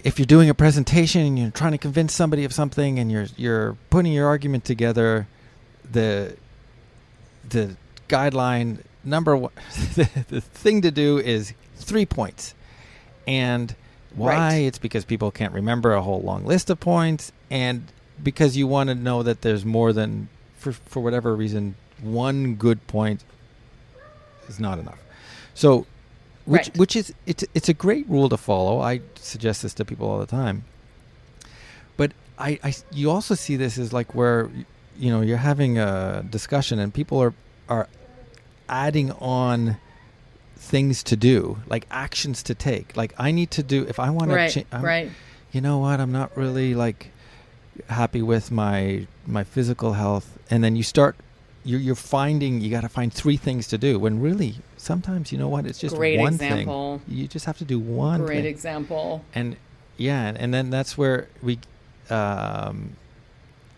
if 0.02 0.18
you're 0.18 0.26
doing 0.26 0.48
a 0.48 0.54
presentation 0.54 1.20
and 1.22 1.38
you're 1.38 1.50
trying 1.50 1.72
to 1.72 1.78
convince 1.78 2.12
somebody 2.14 2.44
of 2.44 2.52
something 2.52 2.98
and 2.98 3.12
you're 3.12 3.26
you're 3.36 3.76
putting 3.90 4.12
your 4.12 4.26
argument 4.26 4.64
together, 4.64 5.26
the 5.90 6.36
the 7.48 7.76
guideline 8.08 8.78
number 9.04 9.36
one, 9.36 9.52
the, 9.94 10.08
the 10.28 10.40
thing 10.40 10.80
to 10.82 10.90
do 10.90 11.18
is 11.18 11.52
three 11.76 12.06
points, 12.06 12.54
and 13.26 13.74
why 14.14 14.34
Right. 14.36 14.54
it's 14.58 14.78
because 14.78 15.04
people 15.04 15.30
can't 15.30 15.52
remember 15.52 15.92
a 15.92 16.02
whole 16.02 16.22
long 16.22 16.46
list 16.46 16.70
of 16.70 16.80
points, 16.80 17.32
and 17.50 17.84
because 18.22 18.56
you 18.56 18.66
want 18.66 18.88
to 18.88 18.94
know 18.94 19.22
that 19.22 19.42
there's 19.42 19.64
more 19.64 19.92
than 19.92 20.28
for 20.64 20.72
for 20.72 21.00
whatever 21.02 21.36
reason 21.36 21.74
one 22.02 22.54
good 22.54 22.84
point 22.86 23.22
is 24.48 24.58
not 24.58 24.78
enough. 24.78 24.98
So 25.54 25.86
which 26.46 26.68
Right. 26.68 26.76
which 26.76 26.96
is 26.96 27.14
it's 27.26 27.44
it's 27.54 27.68
a 27.68 27.74
great 27.74 28.06
rule 28.08 28.28
to 28.28 28.36
follow. 28.36 28.80
I 28.80 29.00
suggest 29.16 29.62
this 29.62 29.74
to 29.74 29.84
people 29.84 30.08
all 30.10 30.18
the 30.18 30.26
time. 30.42 30.64
But 31.96 32.12
I, 32.38 32.58
I 32.64 32.74
you 32.90 33.10
also 33.10 33.34
see 33.34 33.56
this 33.56 33.78
as 33.78 33.92
like 33.92 34.14
where 34.14 34.50
you 34.98 35.10
know 35.12 35.20
you're 35.20 35.44
having 35.52 35.78
a 35.78 36.24
discussion 36.28 36.78
and 36.78 36.92
people 36.92 37.18
are 37.22 37.34
are 37.68 37.88
adding 38.68 39.12
on 39.12 39.76
things 40.56 41.02
to 41.04 41.16
do, 41.16 41.58
like 41.66 41.86
actions 41.90 42.42
to 42.44 42.54
take. 42.54 42.96
Like 42.96 43.12
I 43.18 43.30
need 43.32 43.50
to 43.52 43.62
do 43.62 43.84
if 43.88 43.98
I 44.00 44.10
want 44.10 44.30
to 44.30 44.36
Right. 44.36 44.50
change. 44.50 44.66
right. 44.72 45.10
You 45.52 45.60
know 45.60 45.78
what? 45.78 46.00
I'm 46.00 46.10
not 46.12 46.36
really 46.36 46.74
like 46.74 47.10
happy 47.88 48.22
with 48.22 48.50
my 48.50 49.06
my 49.26 49.44
physical 49.44 49.94
health, 49.94 50.38
and 50.50 50.62
then 50.64 50.76
you 50.76 50.82
start. 50.82 51.16
You're, 51.66 51.80
you're 51.80 51.94
finding 51.94 52.60
you 52.60 52.70
got 52.70 52.82
to 52.82 52.90
find 52.90 53.10
three 53.10 53.38
things 53.38 53.68
to 53.68 53.78
do 53.78 53.98
when 53.98 54.20
really 54.20 54.56
sometimes 54.76 55.32
you 55.32 55.38
know 55.38 55.48
what 55.48 55.64
it's 55.64 55.78
just 55.78 55.96
Great 55.96 56.18
one 56.20 56.34
example. 56.34 57.00
thing 57.06 57.16
you 57.16 57.26
just 57.26 57.46
have 57.46 57.56
to 57.56 57.64
do 57.64 57.78
one 57.78 58.20
Great 58.20 58.42
thing 58.42 58.44
example. 58.44 59.24
and 59.34 59.56
yeah 59.96 60.26
and, 60.26 60.36
and 60.36 60.52
then 60.52 60.68
that's 60.68 60.98
where 60.98 61.26
we 61.42 61.58
um 62.10 62.96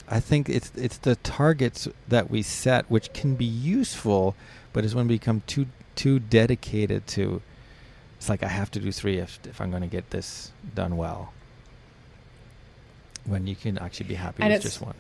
i 0.09 0.19
think 0.19 0.49
it's 0.49 0.73
it's 0.75 0.99
the 0.99 1.15
targets 1.15 1.87
that 2.09 2.29
we 2.29 2.43
set 2.43 2.91
which 2.91 3.13
can 3.13 3.37
be 3.37 3.45
useful 3.45 4.35
but 4.73 4.85
is 4.85 4.93
when 4.93 5.07
we 5.07 5.15
become 5.15 5.43
too 5.47 5.67
too 5.95 6.19
dedicated 6.19 7.07
to 7.07 7.41
it's 8.17 8.29
like 8.29 8.43
i 8.43 8.49
have 8.49 8.69
to 8.69 8.81
do 8.81 8.91
three 8.91 9.19
if 9.19 9.39
if 9.45 9.61
i'm 9.61 9.71
going 9.71 9.83
to 9.83 9.87
get 9.89 10.11
this 10.11 10.51
done 10.75 10.97
well 10.97 11.33
when 13.27 13.47
you 13.47 13.57
can 13.57 13.79
actually 13.79 14.07
be 14.07 14.15
happy 14.15 14.43
And 14.43 14.53
with 14.53 14.63
just 14.63 14.81
one 14.81 14.97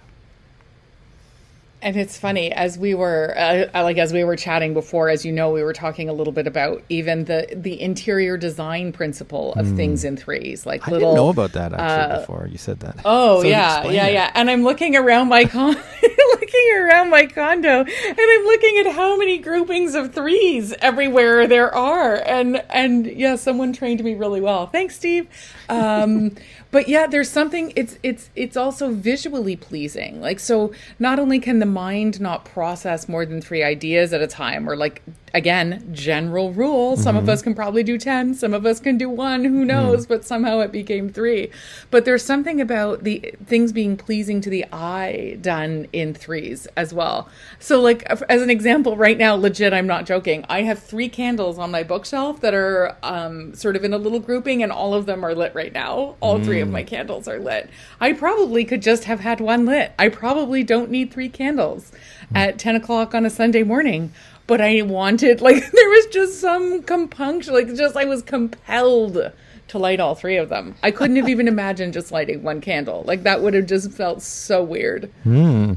And 1.82 1.96
it's 1.96 2.18
funny 2.18 2.52
as 2.52 2.78
we 2.78 2.94
were 2.94 3.34
uh, 3.36 3.82
like 3.82 3.98
as 3.98 4.12
we 4.12 4.24
were 4.24 4.36
chatting 4.36 4.72
before, 4.74 5.08
as 5.10 5.24
you 5.26 5.32
know, 5.32 5.50
we 5.52 5.62
were 5.62 5.74
talking 5.74 6.08
a 6.08 6.12
little 6.12 6.32
bit 6.32 6.46
about 6.46 6.82
even 6.88 7.26
the 7.26 7.46
the 7.54 7.80
interior 7.80 8.36
design 8.38 8.92
principle 8.92 9.54
of 9.54 9.70
things 9.76 10.02
in 10.02 10.16
threes, 10.16 10.64
like 10.66 10.88
i 10.88 10.90
little. 10.90 11.10
didn't 11.10 11.14
know 11.14 11.28
about 11.28 11.52
that 11.52 11.72
actually 11.74 12.06
uh, 12.06 12.08
before 12.08 12.48
you 12.50 12.58
said 12.58 12.80
that 12.80 12.96
Oh 13.04 13.42
So 13.42 13.48
yeah, 13.48 13.84
yeah, 13.84 14.06
it. 14.06 14.14
yeah. 14.14 14.30
And 14.34 14.50
I'm 14.50 14.64
looking 14.64 14.96
around 14.96 15.28
my 15.28 15.44
con, 15.44 15.76
looking 16.40 16.70
around 16.78 17.10
my 17.10 17.26
condo, 17.26 17.80
and 17.80 18.18
I'm 18.18 18.44
looking 18.44 18.78
at 18.78 18.92
how 18.94 19.16
many 19.16 19.38
groupings 19.38 19.94
of 19.94 20.14
threes 20.14 20.72
everywhere 20.80 21.46
there 21.46 21.72
are. 21.74 22.14
And 22.26 22.56
and 22.70 23.06
yeah, 23.06 23.36
someone 23.36 23.72
trained 23.74 24.02
me 24.02 24.14
really 24.14 24.40
well. 24.40 24.66
Thanks, 24.66 24.96
Steve. 24.96 25.28
Um, 25.68 26.32
but 26.76 26.90
yeah, 26.90 27.06
there's 27.06 27.30
something. 27.30 27.72
It's 27.74 27.98
it's 28.02 28.28
it's 28.36 28.54
also 28.54 28.92
visually 28.92 29.56
pleasing. 29.56 30.20
Like 30.20 30.38
so, 30.38 30.74
not 30.98 31.18
only 31.18 31.40
can 31.40 31.58
the 31.58 31.64
mind 31.64 32.20
not 32.20 32.44
process 32.44 33.08
more 33.08 33.24
than 33.24 33.40
three 33.40 33.62
ideas 33.62 34.12
at 34.12 34.20
a 34.20 34.26
time, 34.26 34.68
or 34.68 34.76
like 34.76 35.00
again, 35.36 35.86
general 35.92 36.50
rule. 36.52 36.96
Some 36.96 37.14
of 37.14 37.28
us 37.28 37.42
can 37.42 37.54
probably 37.54 37.82
do 37.82 37.98
10, 37.98 38.34
some 38.34 38.54
of 38.54 38.64
us 38.64 38.80
can 38.80 38.96
do 38.96 39.10
one, 39.10 39.44
who 39.44 39.66
knows, 39.66 40.06
but 40.06 40.24
somehow 40.24 40.60
it 40.60 40.72
became 40.72 41.10
three. 41.10 41.50
But 41.90 42.06
there's 42.06 42.24
something 42.24 42.58
about 42.58 43.04
the 43.04 43.34
things 43.44 43.70
being 43.70 43.98
pleasing 43.98 44.40
to 44.40 44.50
the 44.50 44.64
eye 44.72 45.36
done 45.42 45.88
in 45.92 46.14
threes 46.14 46.66
as 46.76 46.94
well. 46.94 47.28
So, 47.58 47.82
like, 47.82 48.02
as 48.04 48.40
an 48.40 48.48
example, 48.48 48.96
right 48.96 49.18
now, 49.18 49.34
legit, 49.34 49.74
I'm 49.74 49.86
not 49.86 50.06
joking, 50.06 50.46
I 50.48 50.62
have 50.62 50.78
three 50.78 51.10
candles 51.10 51.58
on 51.58 51.70
my 51.70 51.82
bookshelf 51.82 52.40
that 52.40 52.54
are 52.54 52.96
um, 53.02 53.54
sort 53.54 53.76
of 53.76 53.84
in 53.84 53.92
a 53.92 53.98
little 53.98 54.20
grouping, 54.20 54.62
and 54.62 54.72
all 54.72 54.94
of 54.94 55.04
them 55.04 55.22
are 55.22 55.34
lit 55.34 55.54
right 55.54 55.72
now. 55.72 56.16
All 56.20 56.42
three 56.42 56.60
of 56.60 56.65
my 56.72 56.82
candles 56.82 57.26
are 57.28 57.38
lit. 57.38 57.68
I 58.00 58.12
probably 58.12 58.64
could 58.64 58.82
just 58.82 59.04
have 59.04 59.20
had 59.20 59.40
one 59.40 59.66
lit. 59.66 59.92
I 59.98 60.08
probably 60.08 60.62
don't 60.62 60.90
need 60.90 61.12
three 61.12 61.28
candles 61.28 61.92
at 62.34 62.58
10 62.58 62.76
o'clock 62.76 63.14
on 63.14 63.24
a 63.26 63.30
Sunday 63.30 63.62
morning 63.62 64.12
but 64.46 64.60
I 64.60 64.82
wanted 64.82 65.40
like 65.48 65.56
there 65.72 65.88
was 65.88 66.06
just 66.06 66.40
some 66.40 66.82
compunction 66.82 67.52
like 67.54 67.74
just 67.74 67.96
I 67.96 68.04
was 68.04 68.22
compelled 68.22 69.32
to 69.68 69.78
light 69.78 69.98
all 69.98 70.14
three 70.14 70.36
of 70.36 70.48
them. 70.48 70.76
I 70.82 70.92
couldn't 70.92 71.16
have 71.16 71.28
even 71.28 71.48
imagined 71.56 71.92
just 71.92 72.12
lighting 72.12 72.42
one 72.44 72.60
candle. 72.60 73.02
Like 73.04 73.24
that 73.24 73.42
would 73.42 73.54
have 73.54 73.66
just 73.66 73.90
felt 73.92 74.22
so 74.22 74.62
weird. 74.62 75.10
Hmm. 75.24 75.74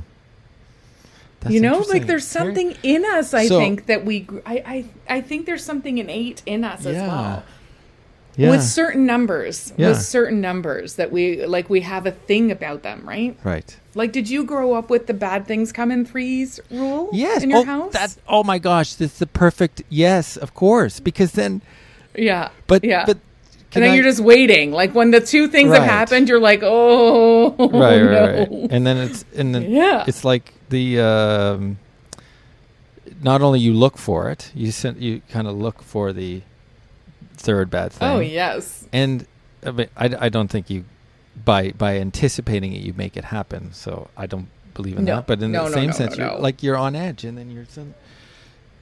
That's 1.39 1.55
you 1.55 1.61
know, 1.61 1.79
like 1.89 2.05
there's 2.05 2.27
something 2.27 2.75
in 2.83 3.05
us 3.05 3.33
I 3.33 3.47
So- 3.47 3.59
think 3.59 3.85
that 3.87 4.05
we 4.05 4.27
I, 4.45 4.85
I 5.09 5.15
I 5.17 5.21
think 5.21 5.45
there's 5.45 5.63
something 5.63 5.97
innate 5.97 6.43
in 6.45 6.63
us 6.63 6.85
as 6.85 6.95
well. 6.95 7.43
Yeah. 8.39 8.51
With 8.51 8.63
certain 8.63 9.05
numbers, 9.05 9.73
Yeah. 9.75 9.89
with 9.89 10.01
certain 10.01 10.39
numbers 10.39 10.95
that 10.95 11.11
we 11.11 11.45
like 11.45 11.69
we 11.69 11.81
have 11.81 12.05
a 12.05 12.11
thing 12.11 12.51
about 12.51 12.83
them, 12.83 13.01
right? 13.03 13.35
right 13.43 13.75
Like 13.95 14.13
did 14.13 14.29
you 14.29 14.45
grow 14.45 14.73
up 14.75 14.89
with 14.89 15.07
the 15.07 15.13
bad 15.13 15.45
things 15.45 15.73
come 15.73 15.91
in 15.91 16.05
threes 16.05 16.59
rule 16.71 17.09
Yes. 17.11 17.43
in 17.43 17.49
your 17.49 17.59
oh, 17.59 17.65
house? 17.65 17.93
That, 17.93 18.15
oh 18.29 18.43
my 18.45 18.57
gosh, 18.57 18.93
this 18.93 19.11
is 19.13 19.19
the 19.19 19.27
perfect. 19.27 19.83
Yes, 19.89 20.37
of 20.37 20.53
course. 20.53 21.01
Because 21.01 21.33
then, 21.33 21.61
yeah. 22.15 22.49
but 22.67 22.83
yeah. 22.85 23.03
but. 23.05 23.17
and 23.75 23.83
then 23.83 23.91
I- 23.91 23.95
you're 23.95 24.05
just 24.05 24.21
waiting. 24.21 24.71
Like 24.71 24.95
when 24.95 25.11
the 25.11 25.19
two 25.19 25.49
things 25.49 25.71
Right. 25.71 25.81
have 25.81 25.89
happened, 25.91 26.29
you're 26.29 26.39
like, 26.39 26.61
oh, 26.63 27.49
right, 27.57 27.69
no. 27.69 27.79
right, 27.79 28.39
right. 28.39 28.71
And 28.71 28.87
then 28.87 28.97
it's 28.97 29.25
and 29.35 29.53
then 29.53 29.69
Yeah. 29.69 30.05
it's 30.07 30.23
like 30.23 30.53
the. 30.69 31.01
Um, 31.01 31.77
not 33.21 33.41
only 33.41 33.59
you 33.59 33.73
look 33.73 33.97
for 33.97 34.29
it, 34.29 34.49
you 34.55 34.71
sent 34.71 34.99
you 34.99 35.21
kind 35.29 35.45
of 35.47 35.57
look 35.57 35.81
for 35.81 36.13
the 36.13 36.41
third 37.39 37.69
bad 37.69 37.91
thing. 37.93 38.07
Oh 38.07 38.19
yes, 38.19 38.85
And 38.93 39.25
I, 39.65 39.71
mean, 39.71 39.87
I, 39.97 40.15
I 40.25 40.29
don't 40.29 40.49
think 40.49 40.69
you 40.69 40.83
by 41.45 41.71
by 41.71 41.97
anticipating 41.97 42.73
it 42.73 42.81
you 42.81 42.93
make 42.93 43.15
it 43.17 43.23
happen. 43.25 43.71
So 43.73 44.09
I 44.17 44.25
don't 44.27 44.49
believe 44.73 44.97
in 44.97 45.05
No. 45.05 45.15
that. 45.15 45.27
But 45.27 45.41
in 45.41 45.51
No, 45.51 45.63
the 45.63 45.69
no, 45.69 45.75
same 45.75 45.93
sense, 45.93 46.17
you're 46.17 46.37
like 46.37 46.61
you're 46.63 46.77
on 46.77 46.95
edge, 46.95 47.23
and 47.23 47.37
then 47.37 47.49
you're 47.51 47.65
some. 47.65 47.95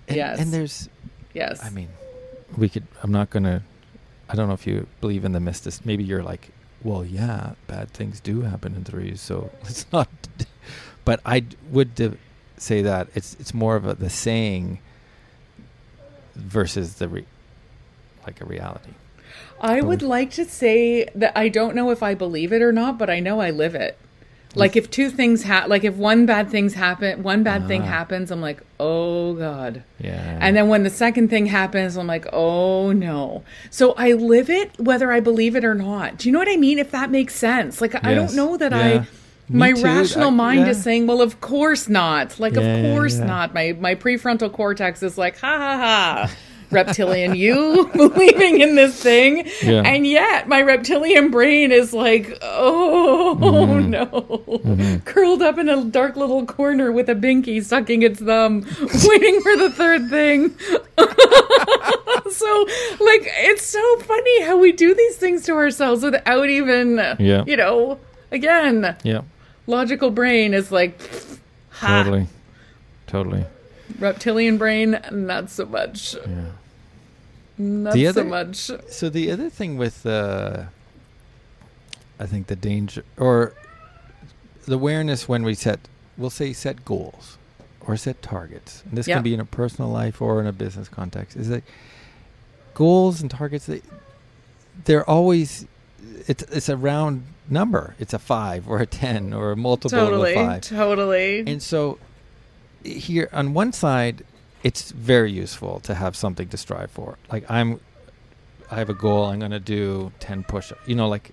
And, 0.08 0.18
Yes. 0.18 0.40
And 0.40 0.52
there's 0.54 0.90
yes. 1.34 1.64
I 1.64 1.70
mean, 1.70 1.90
we 2.58 2.68
could. 2.70 2.88
I'm 3.04 3.12
not 3.12 3.30
gonna. 3.30 3.64
I 4.30 4.36
don't 4.36 4.48
know 4.48 4.54
if 4.54 4.66
you 4.68 4.88
believe 5.02 5.24
in 5.24 5.32
the 5.34 5.40
mystic. 5.40 5.86
Maybe 5.86 6.04
you're 6.04 6.24
like, 6.24 6.50
well, 6.84 7.06
yeah, 7.06 7.54
bad 7.68 7.92
things 7.92 8.20
do 8.20 8.42
happen 8.42 8.74
in 8.76 8.84
threes, 8.84 9.22
so 9.22 9.52
it's 9.64 9.86
not. 9.92 10.10
But 11.06 11.20
I 11.26 11.46
would 11.70 11.94
d- 11.96 12.18
say 12.58 12.82
that 12.82 13.08
it's 13.16 13.36
it's 13.40 13.54
more 13.54 13.76
of 13.76 13.86
a, 13.86 13.94
the 13.94 14.10
saying 14.10 14.80
versus 16.36 16.96
the 16.96 17.08
re, 17.10 17.26
like 18.28 18.42
a 18.42 18.46
reality. 18.46 18.92
I 19.60 19.82
would 19.82 20.02
like 20.04 20.30
to 20.32 20.46
say 20.46 21.06
that 21.16 21.34
I 21.36 21.50
don't 21.50 21.76
know 21.76 21.90
if 21.90 22.04
I 22.04 22.14
believe 22.14 22.54
it 22.54 22.62
or 22.62 22.72
not, 22.72 23.00
but 23.00 23.10
I 23.10 23.20
know 23.20 23.40
I 23.40 23.50
live 23.50 23.74
it. 23.74 23.98
Like 24.56 24.76
if 24.76 24.90
two 24.90 25.10
things 25.12 25.44
happen, 25.44 25.70
like 25.70 25.84
if 25.84 25.96
one 25.96 26.26
bad 26.26 26.50
things 26.50 26.74
happen, 26.74 27.22
one 27.22 27.44
bad 27.44 27.68
thing 27.68 27.84
Ah. 27.84 27.86
happens, 27.86 28.32
I'm 28.32 28.42
like, 28.42 28.62
oh 28.80 29.34
god. 29.36 29.84
Yeah. 30.00 30.38
And 30.42 30.56
then 30.56 30.68
when 30.68 30.84
the 30.84 30.90
second 30.90 31.30
thing 31.30 31.46
happens, 31.46 31.96
I'm 31.96 32.08
like, 32.08 32.26
oh 32.34 32.92
no. 32.92 33.44
So 33.70 33.94
I 33.94 34.14
live 34.14 34.50
it 34.50 34.72
whether 34.80 35.12
I 35.12 35.20
believe 35.20 35.56
it 35.56 35.64
or 35.64 35.76
not. 35.76 36.18
Do 36.18 36.28
you 36.28 36.34
know 36.34 36.40
what 36.40 36.50
I 36.50 36.58
mean? 36.58 36.80
If 36.80 36.90
that 36.92 37.12
makes 37.12 37.36
sense. 37.36 37.82
Like 37.82 38.04
I 38.04 38.14
don't 38.16 38.34
know 38.36 38.58
that 38.58 38.72
Yeah. 38.72 38.78
I 38.80 39.00
Me 39.50 39.60
my 39.60 39.72
too. 39.74 39.84
rational 39.84 40.28
I- 40.30 40.32
mind 40.32 40.60
yeah. 40.62 40.70
is 40.70 40.82
saying, 40.82 41.06
well, 41.08 41.22
of 41.22 41.40
course 41.40 41.88
not. 41.88 42.40
Like, 42.40 42.54
Yeah, 42.56 42.62
of 42.62 42.96
course 42.96 43.18
not. 43.18 43.54
My 43.54 43.74
my 43.80 43.94
prefrontal 43.96 44.52
cortex 44.52 45.04
is 45.04 45.18
like, 45.20 45.38
ha 45.40 45.58
ha 45.58 45.78
ha. 45.78 46.36
Reptilian, 46.72 47.36
you 47.36 47.90
believing 47.96 48.60
in 48.62 48.76
this 48.76 49.02
thing, 49.02 49.48
Yeah. 49.64 49.84
and 49.86 50.06
yet 50.06 50.48
my 50.48 50.62
reptilian 50.62 51.32
brain 51.32 51.72
is 51.72 51.94
like, 51.94 52.38
oh 52.42 53.38
Mm-hmm. 53.40 53.90
no, 53.90 55.00
curled 55.06 55.42
up 55.42 55.58
in 55.58 55.70
a 55.70 55.84
dark 55.86 56.16
little 56.16 56.46
corner 56.46 56.92
with 56.92 57.10
a 57.10 57.16
binky 57.16 57.64
sucking 57.64 58.02
its 58.02 58.20
thumb, 58.20 58.62
waiting 59.06 59.42
for 59.42 59.56
the 59.58 59.72
third 59.74 60.10
thing. 60.10 60.50
so, 62.32 62.68
like, 63.00 63.24
it's 63.46 63.64
so 63.66 63.98
funny 64.00 64.42
how 64.44 64.58
we 64.58 64.72
do 64.72 64.94
these 64.94 65.16
things 65.18 65.44
to 65.46 65.54
ourselves 65.54 66.04
without 66.04 66.50
even, 66.50 66.98
Yeah. 67.20 67.44
you 67.46 67.58
know, 67.58 68.00
again, 68.32 68.96
yeah. 69.04 69.22
logical 69.68 70.12
brain 70.12 70.54
is 70.54 70.72
like, 70.72 71.00
ha. 71.70 72.04
Totally. 72.04 72.28
Totally. 73.08 73.46
Reptilian 74.00 74.58
brain, 74.58 75.00
not 75.12 75.50
so 75.50 75.66
much. 75.66 76.16
Yeah. 76.16 76.46
Not 77.58 77.94
The 77.94 78.04
so 78.06 78.10
other- 78.10 78.24
much. 78.26 78.56
So 78.90 79.10
the 79.10 79.32
other 79.32 79.50
thing 79.50 79.78
with 79.78 80.06
uh, 80.06 80.66
I 82.20 82.26
think 82.26 82.48
the 82.48 82.56
danger 82.56 83.04
or 83.18 83.54
the 84.66 84.76
awareness 84.76 85.28
when 85.30 85.44
we 85.44 85.54
set, 85.54 85.80
we'll 86.18 86.30
say 86.30 86.54
set 86.54 86.84
goals 86.86 87.38
or 87.82 87.96
set 87.98 88.22
targets. 88.22 88.84
And 88.90 88.98
this 88.98 89.08
Yeah. 89.08 89.16
can 89.16 89.24
be 89.24 89.34
in 89.34 89.40
a 89.40 89.46
personal 89.46 89.90
life 89.90 90.22
or 90.22 90.40
in 90.42 90.48
a 90.48 90.52
business 90.52 90.90
context. 90.90 91.38
Is 91.38 91.48
that 91.50 91.64
goals 92.74 93.22
and 93.22 93.32
targets? 93.32 93.66
They, 93.66 93.82
they're 94.86 95.08
always 95.10 95.66
it's 96.28 96.44
it's 96.44 96.70
a 96.70 96.78
round 96.78 97.24
number. 97.50 97.96
It's 98.00 98.14
a 98.14 98.20
five 98.20 98.68
or 98.68 98.80
a 98.80 98.86
ten 98.86 99.34
or 99.34 99.52
a 99.52 99.56
multiple 99.56 99.98
Totally. 99.98 100.36
of 100.36 100.42
a 100.42 100.46
five. 100.48 100.62
Totally. 100.62 101.40
And 101.48 101.62
so 101.64 101.98
here 102.84 103.30
on 103.34 103.54
one 103.54 103.74
side, 103.74 104.24
it's 104.68 104.92
very 104.92 105.32
useful 105.32 105.80
to 105.88 105.94
have 105.96 106.14
something 106.16 106.48
to 106.50 106.58
strive 106.58 106.92
for. 106.92 107.18
Like 107.32 107.44
I'm 107.50 107.80
I 108.70 108.76
have 108.82 108.90
a 108.90 108.94
goal, 109.06 109.26
I'm 109.26 109.40
going 109.40 109.52
to 109.52 109.62
do 109.62 110.12
10 110.20 110.44
push-ups. 110.44 110.82
You 110.90 110.96
know 110.96 111.08
like 111.08 111.32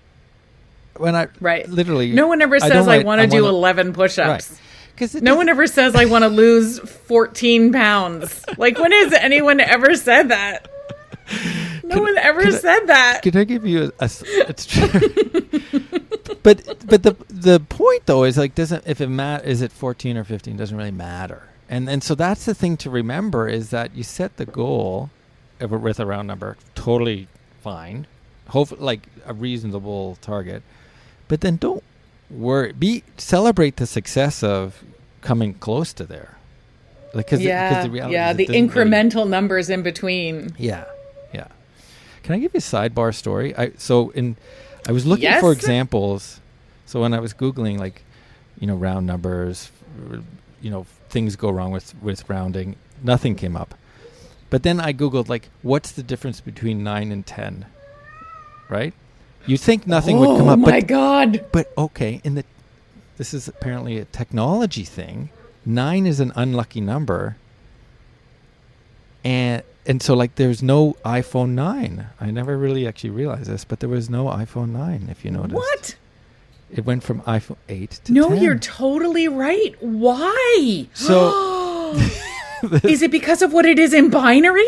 when 0.97 1.15
I 1.15 1.27
Right. 1.41 1.67
literally 1.67 2.13
no 2.13 2.27
one 2.27 2.41
ever 2.41 2.59
says 2.59 2.71
don't 2.71 2.89
I 2.89 3.03
want 3.03 3.19
to 3.21 3.27
do 3.27 3.43
wanna- 3.43 3.57
11 3.57 3.93
push 3.93 4.17
ups. 4.17 4.51
Right. 4.51 4.59
Cuz 4.97 5.21
No 5.21 5.35
one 5.35 5.49
ever 5.49 5.67
says 5.67 5.93
I 5.95 6.05
want 6.05 6.23
to 6.23 6.29
lose 6.29 6.79
14 6.79 7.73
pounds. 7.73 8.45
Like, 8.57 8.79
when 8.79 8.93
has 8.93 9.11
anyone 9.13 9.59
ever 9.59 9.95
said 9.95 10.29
that? 10.29 10.67
No 11.83 11.95
Could- 11.95 12.03
one 12.03 12.17
ever 12.17 12.41
could 12.41 12.55
I- 12.55 12.57
said 12.67 12.79
that. 12.87 13.21
Can 13.23 13.35
I 13.35 13.43
give 13.43 13.65
you 13.65 13.91
a? 13.99 14.09
it's 14.49 14.65
true. 14.65 14.87
but 16.43 16.57
but 16.87 17.03
the 17.03 17.15
the 17.29 17.59
point 17.59 18.05
though 18.05 18.23
is 18.23 18.37
like 18.37 18.55
doesn't 18.55 18.83
if 18.87 19.01
it 19.01 19.09
mat 19.09 19.43
is 19.45 19.61
it 19.61 19.71
14 19.73 20.15
or 20.17 20.23
15 20.23 20.55
doesn't 20.55 20.77
really 20.77 20.91
matter. 21.09 21.41
And 21.69 21.89
and 21.89 22.03
so 22.03 22.13
that's 22.15 22.45
the 22.45 22.53
thing 22.53 22.77
to 22.77 22.89
remember 22.89 23.47
is 23.47 23.69
that 23.71 23.95
you 23.95 24.03
set 24.03 24.37
the 24.37 24.45
goal 24.45 25.09
of 25.59 25.71
with 25.71 25.99
a 25.99 26.05
round 26.05 26.27
number 26.27 26.57
totally 26.75 27.27
fine. 27.61 28.05
Hope 28.49 28.79
like 28.79 29.07
a 29.25 29.33
reasonable 29.33 30.17
target. 30.21 30.61
But 31.27 31.41
then 31.41 31.55
don't 31.57 31.83
worry 32.29 32.71
be 32.73 33.03
celebrate 33.17 33.77
the 33.77 33.87
success 33.87 34.43
of 34.43 34.83
coming 35.21 35.55
close 35.55 35.91
to 35.93 36.03
there. 36.05 36.37
Like 37.13 37.27
cuz 37.27 37.41
yeah, 37.41 37.83
the 37.83 37.89
reality 37.89 38.13
yeah, 38.13 38.33
the 38.33 38.45
doesn't 38.45 38.67
really- 38.75 38.89
incremental 38.91 39.27
numbers 39.27 39.69
in 39.69 39.81
between. 39.81 40.53
yeah, 40.59 40.83
yeah. 41.33 41.47
Can 42.23 42.35
I 42.35 42.39
give 42.39 42.53
you 42.53 42.59
a 42.59 42.61
sidebar 42.61 43.13
story? 43.15 43.55
I 43.57 43.71
so 43.77 44.09
in 44.11 44.35
I 44.87 44.91
was 44.91 45.05
looking 45.07 45.23
Yes. 45.23 45.39
for 45.41 45.51
examples. 45.51 46.39
So 46.85 47.01
when 47.01 47.13
I 47.15 47.19
was 47.19 47.33
googling 47.33 47.79
like, 47.79 48.03
you 48.59 48.67
know, 48.67 48.75
round 48.75 49.07
numbers, 49.07 49.71
you 50.65 50.71
know, 50.71 50.87
things 51.09 51.35
go 51.35 51.51
wrong 51.51 51.69
with 51.69 51.93
with 52.01 52.27
rounding, 52.27 52.75
nothing 53.03 53.35
came 53.35 53.55
up. 53.55 53.75
But 54.49 54.63
then 54.63 54.79
I 54.79 54.93
googled 54.93 55.29
like, 55.29 55.49
what's 55.61 55.91
the 55.91 56.01
difference 56.01 56.41
between 56.41 56.83
nine 56.83 57.11
and 57.11 57.23
ten? 57.23 57.67
Right? 58.67 58.95
You 59.45 59.57
think 59.57 59.85
nothing 59.85 60.17
would 60.17 60.39
come 60.39 60.49
oh 60.49 60.53
up, 60.53 60.59
my 60.59 60.79
but 60.79 60.87
god. 60.87 61.45
but 61.51 61.71
okay, 61.77 62.19
in 62.23 62.33
the 62.33 62.43
this 63.17 63.31
is 63.31 63.47
apparently 63.47 63.99
a 63.99 64.05
technology 64.05 64.83
thing. 64.83 65.29
Nine 65.67 66.07
is 66.07 66.19
an 66.19 66.33
unlucky 66.35 66.81
number. 66.81 67.37
And 69.23 69.61
and 69.85 70.01
so 70.01 70.15
like 70.15 70.33
there's 70.33 70.63
no 70.63 70.95
iPhone 71.05 71.49
nine. 71.49 72.07
I 72.19 72.31
never 72.31 72.57
really 72.57 72.87
actually 72.87 73.11
realized 73.11 73.51
this, 73.51 73.65
but 73.65 73.81
there 73.81 73.89
was 73.89 74.09
no 74.09 74.25
iPhone 74.25 74.69
nine 74.69 75.09
if 75.11 75.23
you 75.23 75.29
notice. 75.29 75.53
What? 75.53 75.95
It 76.71 76.85
went 76.85 77.03
from 77.03 77.21
iPhone 77.21 77.57
eight 77.69 77.99
to 78.05 78.11
No, 78.13 78.29
10. 78.29 78.41
you're 78.41 78.57
totally 78.59 79.27
right. 79.27 79.75
Why? 79.79 80.87
So- 80.93 81.93
is 82.83 83.01
it 83.01 83.11
because 83.11 83.41
of 83.41 83.53
what 83.53 83.65
it 83.65 83.77
is 83.79 83.93
in 83.93 84.09
binary? 84.09 84.65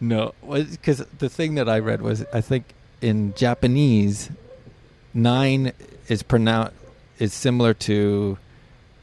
No, 0.00 0.34
because 0.46 0.98
the 1.18 1.28
thing 1.28 1.54
that 1.54 1.68
I 1.68 1.78
read 1.78 2.02
was 2.02 2.24
I 2.32 2.40
think 2.40 2.74
in 3.00 3.34
Japanese, 3.34 4.30
nine 5.14 5.72
is 6.08 6.22
pronounced 6.22 6.74
is 7.18 7.32
similar 7.32 7.72
to 7.72 8.36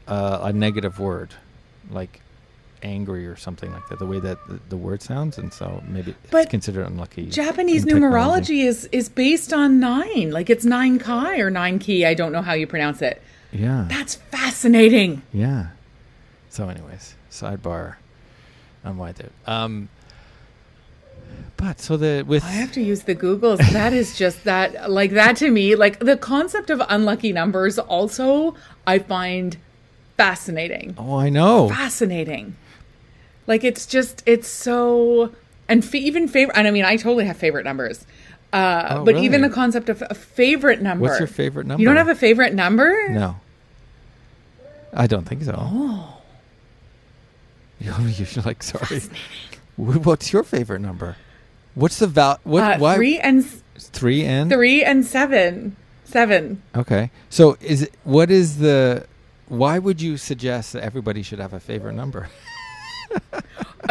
uh, 0.06 0.40
a 0.42 0.52
negative 0.52 1.00
word, 1.00 1.34
like 1.90 2.20
angry 2.84 3.26
or 3.26 3.34
something 3.36 3.72
like 3.72 3.88
that. 3.88 3.98
The 3.98 4.06
way 4.06 4.20
that 4.20 4.38
the, 4.46 4.60
the 4.68 4.76
word 4.76 5.02
sounds, 5.02 5.38
and 5.38 5.52
so 5.52 5.82
maybe 5.88 6.14
it's 6.32 6.50
considered 6.50 6.86
unlucky. 6.86 7.26
Japanese 7.26 7.84
numerology 7.84 8.64
is 8.64 8.88
is 8.92 9.08
based 9.08 9.52
on 9.52 9.80
nine. 9.80 10.30
Like 10.30 10.50
it's 10.50 10.64
nine 10.64 10.98
kai 10.98 11.38
or 11.38 11.50
nine 11.50 11.78
key. 11.78 12.04
I 12.06 12.14
don't 12.14 12.30
know 12.32 12.42
how 12.42 12.52
you 12.52 12.66
pronounce 12.66 13.02
it. 13.02 13.20
Yeah, 13.52 13.86
That's 13.88 14.16
fascinating. 14.16 15.22
yeah. 15.32 15.68
So, 16.50 16.68
anyways, 16.68 17.14
sidebar 17.30 17.96
on 18.84 18.96
why 18.96 19.12
there. 19.12 19.30
Um, 19.46 19.88
but 21.56 21.80
so 21.80 21.96
the 21.96 22.24
with 22.26 22.44
I 22.44 22.48
have 22.48 22.72
to 22.72 22.82
use 22.82 23.02
the 23.04 23.14
Googles. 23.14 23.58
That 23.72 23.92
is 23.92 24.16
just 24.18 24.44
that, 24.44 24.90
like 24.90 25.12
that 25.12 25.36
to 25.36 25.50
me, 25.50 25.74
like 25.76 25.98
the 26.00 26.16
concept 26.16 26.70
of 26.70 26.82
unlucky 26.88 27.32
numbers 27.32 27.78
also, 27.78 28.54
I 28.86 28.98
find 28.98 29.56
fascinating. 30.16 30.94
oh, 30.98 31.16
I 31.16 31.28
know. 31.28 31.68
Fascinating. 31.68 32.56
Like 33.46 33.64
it's 33.64 33.86
just, 33.86 34.22
it's 34.26 34.48
so, 34.48 35.32
and 35.68 35.82
f- 35.84 35.94
even 35.94 36.28
favorite, 36.28 36.56
and 36.56 36.66
I 36.66 36.70
mean, 36.70 36.84
I 36.84 36.96
totally 36.96 37.24
have 37.26 37.36
favorite 37.36 37.64
numbers. 37.64 38.06
Uh, 38.52 38.86
Oh, 39.00 39.04
but 39.04 39.16
even 39.16 39.42
the 39.42 39.50
concept 39.50 39.88
of 39.88 40.02
a 40.08 40.14
favorite 40.14 40.80
number. 40.80 41.02
What's 41.02 41.18
your 41.18 41.26
favorite 41.26 41.66
number? 41.66 41.80
You 41.82 41.88
don't 41.88 41.96
have 41.96 42.08
a 42.08 42.14
favorite 42.14 42.54
number? 42.54 43.08
No. 43.10 43.36
I 44.92 45.06
don't 45.08 45.24
think 45.28 45.42
so. 45.42 45.54
Oh. 45.58 46.20
You're 47.80 47.94
like, 48.44 48.62
sorry. 48.62 49.00
What's 49.76 50.32
your 50.32 50.44
favorite 50.44 50.80
number? 50.80 51.16
What's 51.74 51.98
the 51.98 52.06
val? 52.06 52.38
What? 52.44 52.62
Uh, 52.62 52.78
why? 52.78 52.94
three 52.94 53.18
and 53.18 53.44
Three 53.76 54.24
and 54.24 54.48
three 54.48 54.84
and 54.84 55.04
seven. 55.04 55.74
Seven. 56.04 56.62
Okay. 56.76 57.10
So 57.28 57.56
is 57.60 57.82
it? 57.82 57.92
What 58.04 58.30
is 58.30 58.58
the? 58.58 59.04
Why 59.48 59.80
would 59.80 60.00
you 60.00 60.16
suggest 60.16 60.72
that 60.74 60.84
everybody 60.84 61.22
should 61.22 61.40
have 61.40 61.52
a 61.52 61.60
favorite 61.60 61.94
number? 61.94 62.28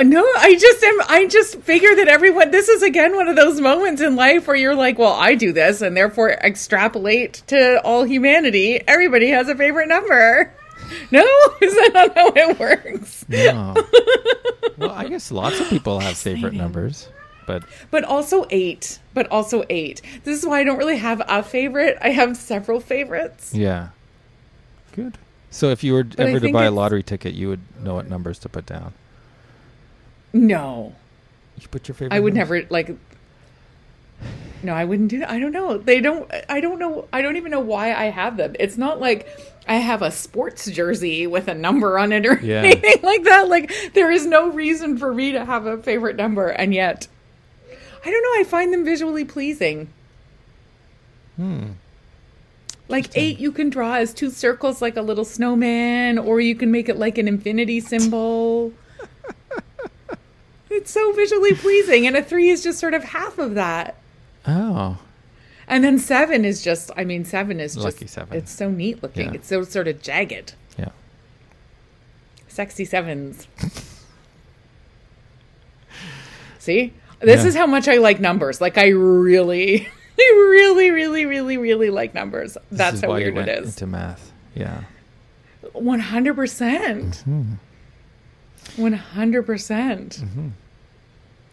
No, 0.01 0.23
I 0.37 0.55
just 0.59 0.83
am. 0.83 1.01
I 1.07 1.27
just 1.27 1.59
figure 1.61 1.95
that 1.95 2.07
everyone. 2.07 2.49
This 2.49 2.67
is 2.67 2.81
again 2.81 3.15
one 3.15 3.27
of 3.27 3.35
those 3.35 3.61
moments 3.61 4.01
in 4.01 4.15
life 4.15 4.47
where 4.47 4.55
you're 4.55 4.73
like, 4.73 4.97
"Well, 4.97 5.13
I 5.13 5.35
do 5.35 5.53
this, 5.53 5.81
and 5.81 5.95
therefore 5.95 6.31
extrapolate 6.31 7.43
to 7.47 7.79
all 7.83 8.03
humanity. 8.03 8.81
Everybody 8.87 9.29
has 9.29 9.49
a 9.49 9.55
favorite 9.55 9.87
number." 9.87 10.51
No, 11.11 11.21
is 11.61 11.73
that 11.75 11.91
not 11.93 12.15
how 12.17 12.31
it 12.35 12.59
works? 12.59 13.23
No. 13.29 13.75
well, 14.79 14.89
I 14.89 15.07
guess 15.07 15.31
lots 15.31 15.59
of 15.59 15.69
people 15.69 15.99
have 15.99 16.17
favorite 16.17 16.53
numbers, 16.53 17.07
but 17.45 17.63
But 17.91 18.03
also 18.03 18.47
eight. 18.49 18.97
But 19.13 19.27
also 19.27 19.63
eight. 19.69 20.01
This 20.23 20.39
is 20.39 20.45
why 20.45 20.61
I 20.61 20.63
don't 20.63 20.77
really 20.79 20.97
have 20.97 21.21
a 21.27 21.43
favorite. 21.43 21.99
I 22.01 22.09
have 22.09 22.35
several 22.35 22.79
favorites. 22.79 23.53
yeah. 23.53 23.89
Good. 24.93 25.19
So 25.51 25.69
if 25.69 25.83
you 25.83 25.93
were 25.93 26.07
I 26.17 26.23
ever 26.23 26.33
to 26.33 26.39
think 26.39 26.53
buy 26.53 26.65
a 26.65 26.71
lottery 26.71 27.03
ticket, 27.03 27.35
you 27.35 27.49
would 27.49 27.61
know 27.79 27.93
what 27.93 28.09
numbers 28.09 28.39
to 28.39 28.49
put 28.49 28.65
down. 28.65 28.93
No, 30.33 30.95
You 31.59 31.67
put 31.69 31.87
your 31.87 31.95
favorite. 31.95 32.15
I 32.15 32.19
would 32.19 32.33
never 32.33 32.63
like. 32.69 32.95
No, 34.63 34.73
I 34.73 34.85
wouldn't 34.85 35.09
do 35.09 35.19
that. 35.19 35.29
I 35.29 35.39
don't 35.39 35.51
know. 35.51 35.77
They 35.77 35.99
don't. 36.01 36.29
I 36.49 36.59
don't 36.61 36.79
know. 36.79 37.07
I 37.13 37.21
don't 37.21 37.35
even 37.37 37.51
know 37.51 37.59
why 37.59 37.93
I 37.93 38.05
have 38.05 38.37
them. 38.37 38.55
It's 38.59 38.77
not 38.77 38.99
like 38.99 39.27
I 39.67 39.75
have 39.75 40.01
a 40.01 40.09
sports 40.09 40.65
jersey 40.71 41.27
with 41.27 41.47
a 41.47 41.53
number 41.53 41.99
on 41.99 42.11
it 42.13 42.25
or 42.25 42.39
Yeah. 42.41 42.61
anything 42.63 42.95
like 43.03 43.23
that. 43.25 43.47
Like 43.49 43.71
there 43.93 44.09
is 44.11 44.25
no 44.25 44.49
reason 44.51 44.97
for 44.97 45.13
me 45.13 45.33
to 45.33 45.43
have 45.45 45.65
a 45.65 45.77
favorite 45.77 46.15
number, 46.15 46.47
and 46.47 46.73
yet 46.73 47.07
I 48.05 48.09
don't 48.09 48.23
know. 48.23 48.39
I 48.39 48.43
find 48.45 48.73
them 48.73 48.85
visually 48.85 49.25
pleasing. 49.25 49.89
Hmm. 51.35 51.71
Like 52.89 53.09
eight, 53.15 53.39
you 53.39 53.51
can 53.51 53.69
draw 53.69 53.95
as 53.95 54.13
two 54.13 54.29
circles, 54.29 54.81
like 54.81 54.97
a 54.97 55.01
little 55.01 55.25
snowman, 55.25 56.17
or 56.19 56.39
you 56.39 56.53
can 56.55 56.71
make 56.71 56.89
it 56.89 56.97
like 56.97 57.17
an 57.17 57.27
infinity 57.27 57.79
symbol. 57.79 58.71
It's 60.73 60.91
so 60.91 61.11
visually 61.13 61.53
pleasing, 61.53 62.05
and 62.07 62.15
a 62.15 62.23
three 62.23 62.49
is 62.49 62.63
just 62.63 62.79
sort 62.79 62.93
of 62.93 63.03
half 63.03 63.37
of 63.37 63.55
that. 63.55 63.95
Oh. 64.45 64.99
And 65.67 65.83
then 65.83 65.97
seven 65.97 66.43
is 66.45 66.61
just, 66.61 66.91
I 66.97 67.03
mean, 67.05 67.23
seven 67.25 67.59
is 67.59 67.73
just, 67.75 67.85
Lucky 67.85 68.07
seven. 68.07 68.37
it's 68.37 68.51
so 68.51 68.69
neat 68.69 69.01
looking. 69.01 69.27
Yeah. 69.29 69.33
It's 69.35 69.47
so 69.47 69.63
sort 69.63 69.87
of 69.87 70.01
jagged. 70.01 70.53
Yeah. 70.77 70.89
Sexy 72.47 72.83
sevens. 72.85 73.47
See? 76.59 76.93
This 77.21 77.41
Yeah. 77.41 77.47
is 77.47 77.55
how 77.55 77.65
much 77.67 77.87
I 77.87 77.97
like 77.97 78.19
numbers. 78.19 78.59
Like, 78.61 78.77
I 78.77 78.89
really, 78.89 79.87
I 80.19 80.47
really, 80.49 80.91
really, 80.91 81.25
really, 81.25 81.57
really 81.57 81.89
like 81.89 82.13
numbers. 82.13 82.53
This 82.53 82.77
That's 82.77 83.01
how 83.01 83.13
weird 83.13 83.37
it 83.37 83.47
is. 83.49 83.69
Into 83.69 83.87
math. 83.87 84.31
Yeah. 84.55 84.83
100%. 85.73 86.35
percent 86.35 87.23
Mm-hmm. 87.27 87.53
100%. 88.77 89.45
percent 89.45 90.23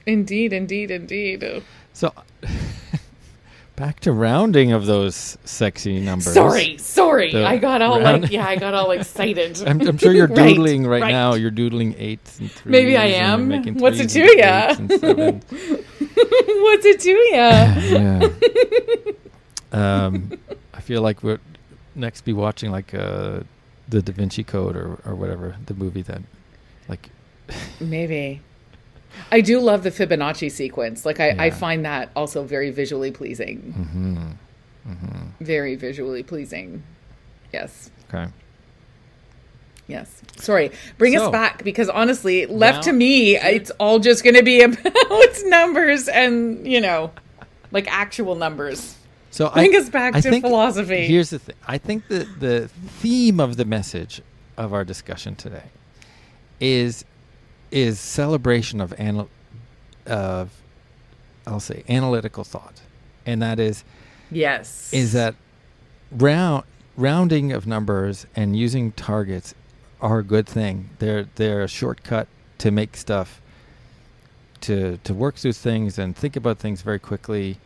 Indeed, 0.06 0.52
indeed, 0.52 0.90
indeed. 0.90 1.62
So 1.92 2.12
back 3.76 4.00
to 4.00 4.12
rounding 4.12 4.72
of 4.72 4.86
those 4.86 5.38
sexy 5.44 6.00
numbers. 6.00 6.32
Sorry, 6.34 6.76
sorry. 6.78 7.32
The 7.32 7.44
I 7.46 7.56
got 7.56 7.80
all 7.82 8.00
round- 8.00 8.22
like, 8.22 8.30
yeah, 8.32 8.46
I 8.46 8.56
got 8.56 8.74
all 8.74 8.90
excited. 8.90 9.62
I'm, 9.66 9.80
I'm 9.80 9.96
sure 9.98 10.12
you're 10.12 10.26
doodling 10.42 10.86
right, 10.86 11.02
right. 11.02 11.10
now. 11.10 11.34
You're 11.34 11.50
doodling 11.50 11.94
eights 11.98 12.38
and 12.40 12.50
threes. 12.50 12.72
Maybe 12.72 12.96
I 12.96 13.06
am. 13.06 13.50
What's 13.78 13.98
it 14.00 14.08
to 14.10 14.20
ya? 14.38 14.68
eights 14.70 14.78
and 14.78 14.90
sevens. 15.00 15.44
What's 15.50 16.84
it 16.86 17.00
to 17.00 17.10
ya? 17.32 18.30
yeah. 19.72 20.04
um, 20.06 20.32
I 20.74 20.80
feel 20.80 21.02
like 21.02 21.22
we're 21.22 21.40
next 21.94 22.22
be 22.22 22.32
watching 22.32 22.70
like 22.70 22.94
uh, 22.94 23.40
the 23.88 24.02
Da 24.02 24.12
Vinci 24.12 24.44
Code 24.44 24.76
or 24.76 24.98
or 25.04 25.14
whatever 25.14 25.56
the 25.66 25.74
movie 25.74 26.02
that 26.02 26.22
like 26.88 27.10
Maybe. 27.80 28.40
I 29.32 29.40
do 29.40 29.60
love 29.60 29.82
the 29.82 29.90
Fibonacci 29.90 30.50
sequence. 30.50 31.04
Like 31.04 31.20
I, 31.20 31.46
I 31.46 31.50
find 31.50 31.84
that 31.84 32.10
also 32.16 32.42
very 32.44 32.70
visually 32.70 33.10
pleasing. 33.10 34.36
hmm 34.84 35.26
Very 35.40 35.74
visually 35.76 36.22
pleasing. 36.22 36.82
Yes. 37.52 37.90
okay. 38.08 38.30
Yes. 39.88 40.22
Sorry. 40.36 40.70
Bring 40.98 41.14
So- 41.16 41.26
us 41.26 41.32
back 41.32 41.64
because 41.64 41.88
honestly, 41.88 42.46
left 42.46 42.84
to 42.84 42.92
Now- 42.92 42.98
me, 42.98 43.36
it's 43.36 43.70
all 43.72 43.98
just 43.98 44.22
going 44.22 44.36
to 44.36 44.42
be 44.44 44.62
about 44.62 44.82
numbers 45.46 46.06
and, 46.08 46.64
you 46.66 46.80
know, 46.80 47.10
like 47.72 47.88
actual 47.90 48.36
numbers. 48.36 48.96
So 49.32 49.48
Bring 49.50 49.74
I, 49.74 49.78
us 49.78 49.88
back 49.88 50.14
I 50.14 50.20
to 50.20 50.30
think- 50.30 50.44
philosophy. 50.44 51.06
Here's 51.06 51.30
the 51.30 51.38
thing. 51.40 51.56
I 51.66 51.78
think 51.78 52.06
that 52.08 52.38
the 52.40 52.68
theme 52.98 53.40
of 53.40 53.56
the 53.56 53.64
message 53.64 54.22
of 54.56 54.72
our 54.72 54.84
discussion 54.84 55.34
today 55.34 55.64
is 56.60 57.04
is 57.70 57.98
celebration 58.00 58.80
of 58.80 58.94
anal- 58.98 59.30
of 60.06 60.50
I'll 61.46 61.60
say 61.60 61.84
analytical 61.88 62.44
thought, 62.44 62.80
and 63.26 63.40
that 63.42 63.58
is 63.58 63.84
yes. 64.30 64.92
is 64.92 65.12
that 65.12 65.34
round 66.12 66.64
rounding 66.96 67.52
of 67.52 67.66
numbers 67.66 68.26
and 68.36 68.56
using 68.56 68.92
targets 68.92 69.54
are 70.00 70.18
a 70.18 70.22
good 70.24 70.46
thing. 70.46 70.90
They're 70.98 71.28
they're 71.36 71.62
a 71.62 71.68
shortcut 71.68 72.28
to 72.58 72.70
make 72.70 72.96
stuff 72.96 73.40
to 74.62 74.98
to 75.04 75.14
work 75.14 75.36
through 75.36 75.54
things 75.54 75.98
and 75.98 76.16
think 76.16 76.36
about 76.36 76.58
things 76.58 76.82
very 76.82 76.98
quickly 76.98 77.58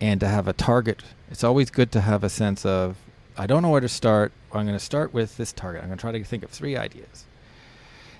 and 0.00 0.20
to 0.20 0.28
have 0.28 0.48
a 0.48 0.52
target. 0.52 1.02
It's 1.30 1.44
always 1.44 1.70
good 1.70 1.90
to 1.92 2.00
have 2.00 2.22
a 2.24 2.28
sense 2.28 2.66
of 2.66 2.96
I 3.36 3.46
don't 3.46 3.62
know 3.62 3.70
where 3.70 3.80
to 3.80 3.88
start. 3.88 4.32
I'm 4.52 4.66
going 4.66 4.78
to 4.78 4.84
start 4.84 5.12
with 5.12 5.36
this 5.36 5.52
target. 5.52 5.82
I'm 5.82 5.88
going 5.88 5.98
to 5.98 6.00
try 6.00 6.12
to 6.12 6.22
think 6.22 6.44
of 6.44 6.50
three 6.50 6.76
ideas. 6.76 7.24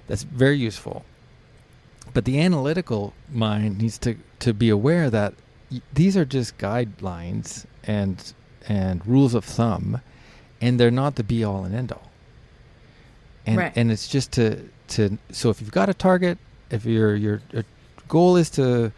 That's 0.09 0.25
very 0.25 0.59
useful. 0.59 1.05
But 2.13 2.25
the 2.25 2.41
analytical 2.41 3.13
mind 3.33 3.79
needs 3.79 3.99
to 3.99 4.17
to 4.41 4.53
be 4.53 4.69
aware 4.69 5.11
that 5.11 5.35
y- 5.71 5.81
these 5.93 6.17
are 6.17 6.25
just 6.25 6.59
guidelines 6.59 7.65
and 7.85 8.33
and 8.69 9.05
rules 9.07 9.35
of 9.35 9.45
thumb 9.45 10.01
and 10.61 10.79
they're 10.81 10.91
not 10.91 11.17
the 11.17 11.23
be 11.25 11.45
all 11.45 11.65
and 11.65 11.75
end 11.75 11.93
all. 11.93 12.11
And 13.47 13.57
Right. 13.59 13.73
and 13.77 13.91
it's 13.91 14.09
just 14.09 14.33
to 14.33 14.69
to 14.89 15.19
so 15.31 15.51
if 15.51 15.61
you've 15.61 15.73
got 15.73 15.89
a 15.89 15.95
target, 15.95 16.39
if 16.71 16.85
your 16.85 17.15
your 17.17 17.41
your 17.53 17.65
goal 18.09 18.37
is 18.37 18.49
to 18.51 18.93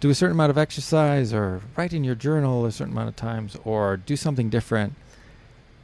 do 0.00 0.10
a 0.10 0.14
certain 0.14 0.36
amount 0.36 0.50
of 0.50 0.58
exercise 0.58 1.32
or 1.32 1.60
write 1.76 1.92
in 1.92 2.04
your 2.04 2.14
journal 2.14 2.64
a 2.66 2.72
certain 2.72 2.92
amount 2.92 3.08
of 3.08 3.16
times 3.16 3.56
or 3.64 3.96
do 3.96 4.16
something 4.16 4.48
different, 4.50 4.94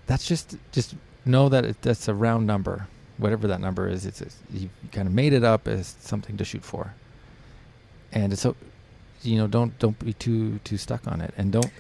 that's 0.07 0.27
just 0.27 0.57
just 0.73 0.95
know 1.25 1.49
that 1.49 1.65
it, 1.65 1.83
that's 1.83 2.09
a 2.09 2.15
round 2.15 2.47
number. 2.47 2.87
Whatever 3.19 3.47
that 3.49 3.61
number 3.61 3.89
is, 3.89 4.07
it's, 4.07 4.21
it's 4.21 4.37
you 4.53 4.71
kind 4.91 5.07
of 5.07 5.15
made 5.15 5.33
it 5.33 5.45
up 5.45 5.69
as 5.69 5.97
something 6.01 6.37
to 6.37 6.45
shoot 6.45 6.65
for. 6.65 6.95
And 8.13 8.39
so 8.39 8.57
you 9.23 9.37
know 9.37 9.47
don't 9.47 9.79
don't 9.79 9.99
be 9.99 10.13
too 10.13 10.59
too 10.65 10.77
stuck 10.77 11.07
on 11.07 11.21
it 11.21 11.33
and 11.37 11.53
don't 11.53 11.71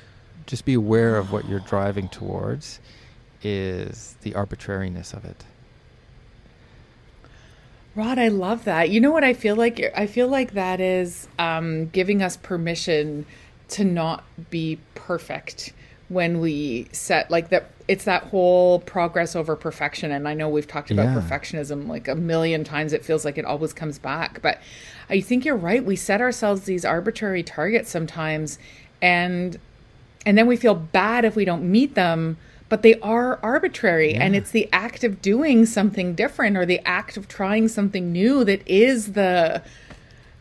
just 0.47 0.65
be 0.65 0.75
aware 0.75 1.17
of 1.17 1.33
what 1.33 1.49
you're 1.49 1.61
driving 1.61 2.09
towards 2.09 2.81
is 3.43 4.17
the 4.23 4.35
arbitrariness 4.35 5.13
of 5.13 5.25
it. 5.25 5.45
Rod, 7.95 8.19
I 8.19 8.29
love 8.29 8.65
that. 8.65 8.91
You 8.91 9.01
know 9.01 9.11
what 9.11 9.25
I 9.25 9.35
feel 9.35 9.55
like? 9.55 9.93
I 9.95 10.07
feel 10.07 10.29
like 10.29 10.53
that 10.53 10.81
is 10.81 11.29
um, 11.39 11.89
giving 11.89 12.23
us 12.23 12.37
permission 12.39 13.27
to 13.69 13.85
not 13.85 14.25
be 14.51 14.79
perfect 14.95 15.73
when 16.09 16.41
we 16.41 16.89
set 16.93 17.31
like 17.31 17.51
that. 17.51 17.71
It's 17.89 18.05
that 18.05 18.25
whole 18.25 18.81
progress 18.81 19.35
over 19.35 19.57
perfection, 19.57 20.13
and 20.13 20.29
I 20.29 20.35
know 20.35 20.49
we've 20.49 20.67
talked 20.67 20.91
about 20.91 21.07
Yeah. 21.07 21.21
perfectionism 21.21 21.89
like 21.89 22.09
a 22.09 22.15
million 22.15 22.65
times. 22.65 22.93
It 22.93 23.05
feels 23.05 23.25
like 23.25 23.39
it 23.39 23.45
always 23.45 23.73
comes 23.73 23.99
back, 23.99 24.41
but 24.43 24.61
I 25.11 25.21
think 25.21 25.45
you're 25.45 25.57
right. 25.57 25.85
We 25.85 25.97
set 25.97 26.21
ourselves 26.21 26.63
these 26.63 26.85
arbitrary 26.85 27.43
targets 27.43 27.91
sometimes, 27.91 28.59
and 29.01 29.59
and 30.25 30.39
then 30.39 30.47
we 30.47 30.57
feel 30.57 30.75
bad 30.75 31.25
if 31.25 31.35
we 31.35 31.45
don't 31.45 31.65
meet 31.71 31.95
them 31.97 32.37
but 32.69 32.81
they 32.81 32.99
are 33.01 33.39
arbitrary 33.43 34.15
and 34.15 34.35
it's 34.35 34.51
the 34.53 34.67
act 34.73 35.05
of 35.05 35.21
doing 35.21 35.67
something 35.67 36.15
different 36.15 36.57
or 36.57 36.65
the 36.65 36.81
act 36.89 37.19
of 37.19 37.29
trying 37.29 37.69
something 37.69 38.11
new 38.11 38.45
that 38.45 38.67
is 38.67 39.13
the 39.13 39.61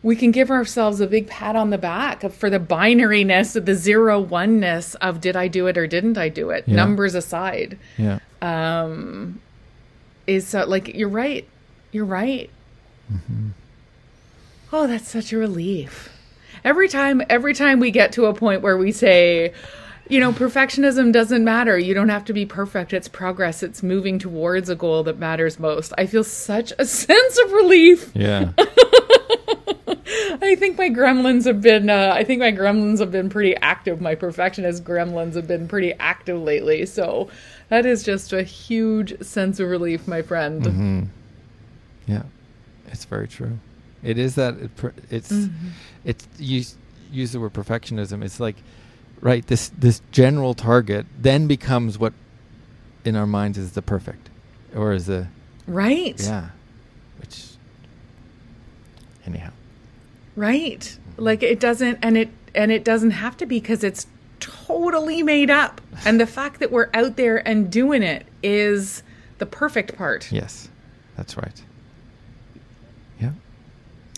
we 0.04 0.16
can 0.16 0.30
give 0.32 0.50
ourselves 0.50 1.00
a 1.00 1.06
big 1.06 1.28
pat 1.28 1.54
on 1.54 1.70
the 1.70 1.78
back 1.78 2.28
for 2.32 2.50
the 2.50 2.58
binariness 2.58 3.54
of 3.54 3.66
the 3.66 3.74
zero 3.74 4.18
oneness 4.20 4.94
of 4.96 5.20
did 5.20 5.36
i 5.36 5.46
do 5.48 5.66
it 5.68 5.78
or 5.78 5.86
didn't 5.86 6.18
i 6.18 6.28
do 6.28 6.50
it 6.50 6.64
Yeah. 6.66 6.76
numbers 6.76 7.14
aside. 7.14 7.78
Yeah. 7.96 8.18
is 10.26 10.54
uh, 10.54 10.66
like 10.66 10.88
you're 10.94 11.08
right. 11.08 11.46
You're 11.92 12.04
right. 12.04 12.50
Oh 14.72 14.86
that's 14.86 15.08
such 15.08 15.32
a 15.32 15.38
relief. 15.38 16.08
Every 16.64 16.88
time 16.88 17.22
every 17.28 17.54
time 17.54 17.78
we 17.80 17.90
get 17.90 18.12
to 18.12 18.26
a 18.26 18.34
point 18.34 18.62
where 18.62 18.76
we 18.76 18.90
say 18.92 19.52
you 20.08 20.18
know 20.20 20.32
perfectionism 20.32 21.12
doesn't 21.12 21.44
matter. 21.44 21.78
You 21.78 21.94
don't 21.94 22.08
have 22.08 22.24
to 22.26 22.32
be 22.32 22.46
perfect. 22.46 22.92
It's 22.92 23.08
progress. 23.08 23.62
It's 23.62 23.82
moving 23.82 24.18
towards 24.18 24.68
a 24.68 24.74
goal 24.74 25.02
that 25.04 25.18
matters 25.18 25.58
most. 25.60 25.92
I 25.98 26.06
feel 26.06 26.24
such 26.24 26.72
a 26.78 26.86
sense 27.04 27.38
of 27.44 27.52
relief. 27.52 28.10
Yeah. 28.14 28.52
i 30.42 30.56
think 30.58 30.76
my 30.78 30.88
gremlins 30.88 31.44
have 31.44 31.60
been 31.60 31.90
uh, 31.90 32.12
i 32.14 32.24
think 32.24 32.40
my 32.40 32.52
gremlins 32.52 32.98
have 32.98 33.10
been 33.10 33.28
pretty 33.30 33.56
active. 33.56 34.00
My 34.00 34.14
perfectionist 34.14 34.84
gremlins 34.84 35.34
have 35.34 35.46
been 35.46 35.68
pretty 35.68 35.92
active 35.94 36.40
lately. 36.40 36.86
So 36.86 37.28
that 37.68 37.86
is 37.86 38.02
just 38.02 38.32
a 38.32 38.42
huge 38.42 39.20
sense 39.22 39.60
of 39.60 39.68
relief 39.68 40.06
my 40.06 40.22
friend. 40.22 40.66
Hmm 40.66 41.02
Yeah. 42.06 42.24
It's 42.88 43.04
very 43.06 43.28
true. 43.28 43.58
It 44.02 44.18
is 44.18 44.34
that 44.34 44.54
it, 44.58 44.70
it's 45.10 45.48
it's 46.04 46.28
you 46.38 46.64
use 47.10 47.32
the 47.32 47.40
word 47.40 47.54
perfectionism. 47.54 48.22
It's 48.24 48.40
like 48.40 48.56
right 49.20 49.46
this 49.46 49.70
this 49.78 50.02
general 50.10 50.52
target 50.54 51.06
then 51.18 51.46
becomes 51.46 51.98
what 51.98 52.12
in 53.04 53.16
our 53.16 53.26
minds 53.26 53.56
is 53.56 53.72
the 53.72 53.82
perfect 53.82 54.28
or 54.74 54.92
is 54.92 55.06
the 55.06 55.28
right. 55.66 56.20
Yeah. 56.20 56.50
Which 57.20 57.44
anyhow 59.26 59.52
Right. 60.36 60.96
Like 61.16 61.42
it 61.42 61.60
doesn't 61.60 61.98
and 62.02 62.16
it 62.16 62.30
and 62.54 62.70
it 62.72 62.84
doesn't 62.84 63.12
have 63.12 63.36
to 63.38 63.46
be 63.46 63.60
because 63.60 63.84
it's 63.84 64.06
totally 64.40 65.22
made 65.22 65.50
up. 65.50 65.80
And 66.04 66.20
the 66.20 66.26
fact 66.26 66.60
that 66.60 66.70
we're 66.72 66.90
out 66.94 67.16
there 67.16 67.46
and 67.46 67.70
doing 67.70 68.02
it 68.02 68.26
is 68.42 69.02
the 69.38 69.46
perfect 69.46 69.96
part. 69.96 70.30
yes 70.30 70.68
that's 71.16 71.36
right 71.36 71.62
yeah 73.20 73.32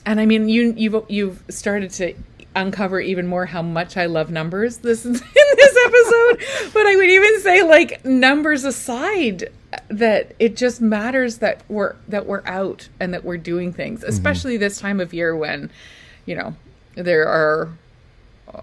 And 0.06 0.20
I 0.20 0.26
mean 0.26 0.48
you 0.48 0.74
you've 0.76 1.04
you've 1.08 1.42
started 1.48 1.90
to 1.92 2.14
uncover 2.56 3.00
even 3.00 3.26
more 3.26 3.46
how 3.46 3.62
much 3.62 3.96
I 3.96 4.06
love 4.06 4.30
numbers 4.30 4.78
this 4.78 5.04
in 5.06 5.12
this 5.12 5.76
episode. 5.86 6.70
but 6.72 6.86
I 6.86 6.96
would 6.96 7.08
even 7.10 7.40
say 7.40 7.62
like 7.62 8.04
numbers 8.04 8.64
aside 8.64 9.50
that 9.88 10.34
it 10.38 10.56
just 10.56 10.80
matters 10.80 11.38
that 11.38 11.62
we're 11.68 11.96
that 12.08 12.26
we're 12.26 12.46
out 12.46 12.88
and 13.00 13.12
that 13.14 13.24
we're 13.24 13.38
doing 13.38 13.72
things, 13.72 14.00
mm-hmm. 14.00 14.08
especially 14.08 14.56
this 14.56 14.78
time 14.78 15.00
of 15.00 15.12
year 15.12 15.34
when, 15.36 15.70
you 16.26 16.34
know, 16.34 16.54
there 16.94 17.26
are 17.26 17.70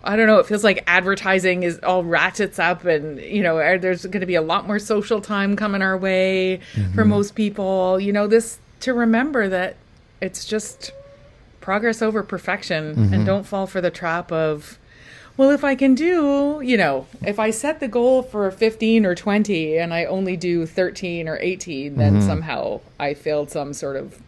I 0.04 0.16
don't 0.16 0.28
know. 0.28 0.40
It 0.40 0.46
feels 0.46 0.64
like 0.64 0.84
advertising 0.88 1.64
is 1.64 1.80
all 1.80 2.04
ratchets 2.04 2.60
up, 2.60 2.86
and 2.86 3.20
you 3.20 3.44
know, 3.44 3.58
there's 3.78 4.06
going 4.06 4.22
to 4.22 4.26
be 4.26 4.36
a 4.36 4.42
lot 4.42 4.68
more 4.68 4.80
social 4.80 5.22
time 5.22 5.56
coming 5.56 5.82
our 5.82 5.98
way 5.98 6.58
for 6.58 6.80
mm-hmm. 6.80 7.10
most 7.10 7.36
people. 7.36 8.00
You 8.00 8.14
know, 8.14 8.28
this 8.28 8.60
to 8.82 8.94
remember 8.94 9.50
that 9.50 9.76
it's 10.22 10.46
just 10.46 10.92
progress 11.60 12.02
over 12.02 12.24
perfection, 12.24 12.92
and 12.92 13.12
mm-hmm. 13.12 13.26
don't 13.26 13.46
fall 13.46 13.68
for 13.68 13.82
the 13.82 13.92
trap 13.92 14.32
of, 14.32 14.80
well, 15.38 15.50
if 15.50 15.64
I 15.64 15.76
can 15.76 15.94
do, 15.94 16.62
you 16.64 16.78
know, 16.78 17.08
if 17.26 17.40
I 17.40 17.52
set 17.52 17.80
the 17.80 17.88
goal 17.88 18.24
for 18.24 18.50
15 18.50 19.06
or 19.06 19.16
20 19.16 19.78
and 19.78 19.94
I 19.94 20.06
only 20.06 20.38
do 20.38 20.66
13 20.66 21.28
or 21.28 21.38
18, 21.38 21.96
then 21.96 22.14
mm-hmm. 22.14 22.28
somehow 22.28 22.82
I 23.00 23.14
failed 23.14 23.52
some 23.52 23.74
sort 23.74 23.96
of 23.96 24.20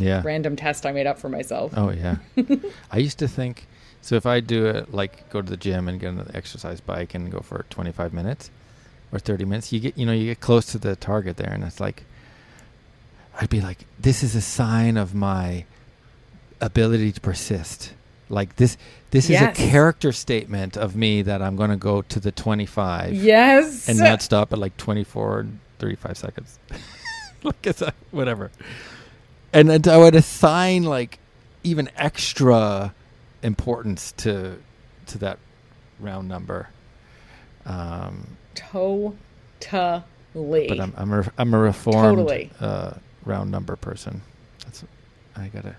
Yeah. 0.00 0.22
random 0.24 0.56
test 0.56 0.86
I 0.86 0.92
made 0.92 1.06
up 1.06 1.18
for 1.18 1.28
myself. 1.28 1.72
Oh 1.76 1.90
yeah. 1.90 2.16
I 2.90 2.98
used 2.98 3.18
to 3.18 3.28
think 3.28 3.66
so 4.02 4.16
if 4.16 4.24
I 4.26 4.40
do 4.40 4.66
it 4.66 4.92
like 4.94 5.28
go 5.30 5.42
to 5.42 5.48
the 5.50 5.56
gym 5.56 5.88
and 5.88 6.00
get 6.00 6.08
on 6.08 6.16
the 6.16 6.36
exercise 6.36 6.80
bike 6.80 7.14
and 7.14 7.30
go 7.30 7.40
for 7.40 7.64
25 7.70 8.12
minutes 8.12 8.50
or 9.12 9.18
30 9.18 9.44
minutes, 9.44 9.72
you 9.72 9.80
get 9.80 9.96
you 9.98 10.06
know 10.06 10.12
you 10.12 10.26
get 10.26 10.40
close 10.40 10.66
to 10.72 10.78
the 10.78 10.96
target 10.96 11.36
there 11.36 11.52
and 11.52 11.62
it's 11.64 11.80
like 11.80 12.04
I'd 13.40 13.50
be 13.50 13.60
like 13.60 13.78
this 13.98 14.22
is 14.22 14.34
a 14.34 14.40
sign 14.40 14.96
of 14.96 15.14
my 15.14 15.64
ability 16.60 17.12
to 17.12 17.20
persist. 17.20 17.92
Like 18.28 18.56
this 18.56 18.76
this 19.10 19.28
Yes. 19.28 19.58
is 19.58 19.64
a 19.66 19.70
character 19.70 20.12
statement 20.12 20.76
of 20.76 20.94
me 20.94 21.22
that 21.22 21.42
I'm 21.42 21.56
going 21.56 21.70
to 21.70 21.76
go 21.76 22.02
to 22.02 22.20
the 22.20 22.30
25 22.30 23.12
Yes. 23.14 23.88
and 23.88 23.98
not 23.98 24.22
stop 24.22 24.52
at 24.52 24.58
like 24.58 24.76
24 24.76 25.40
and 25.40 25.58
35 25.80 26.16
seconds. 26.16 26.58
like 27.42 27.66
it's 27.66 27.82
a, 27.82 27.92
whatever. 28.12 28.50
And 29.52 29.86
I 29.88 29.96
would 29.96 30.14
assign 30.14 30.84
like 30.84 31.18
even 31.62 31.90
extra 31.96 32.94
importance 33.42 34.12
to 34.12 34.58
to 35.06 35.18
that 35.18 35.38
round 35.98 36.28
number. 36.28 36.68
Um, 37.66 38.36
totally. 39.60 40.68
but 40.68 40.80
I'm 40.80 40.94
I'm 40.96 41.12
a, 41.12 41.32
I'm 41.38 41.54
a 41.54 41.58
reformed 41.58 42.18
Totally. 42.18 42.50
uh, 42.60 42.94
round 43.24 43.50
number 43.50 43.76
person. 43.76 44.22
That's 44.64 44.84
I 45.36 45.48
gotta. 45.48 45.76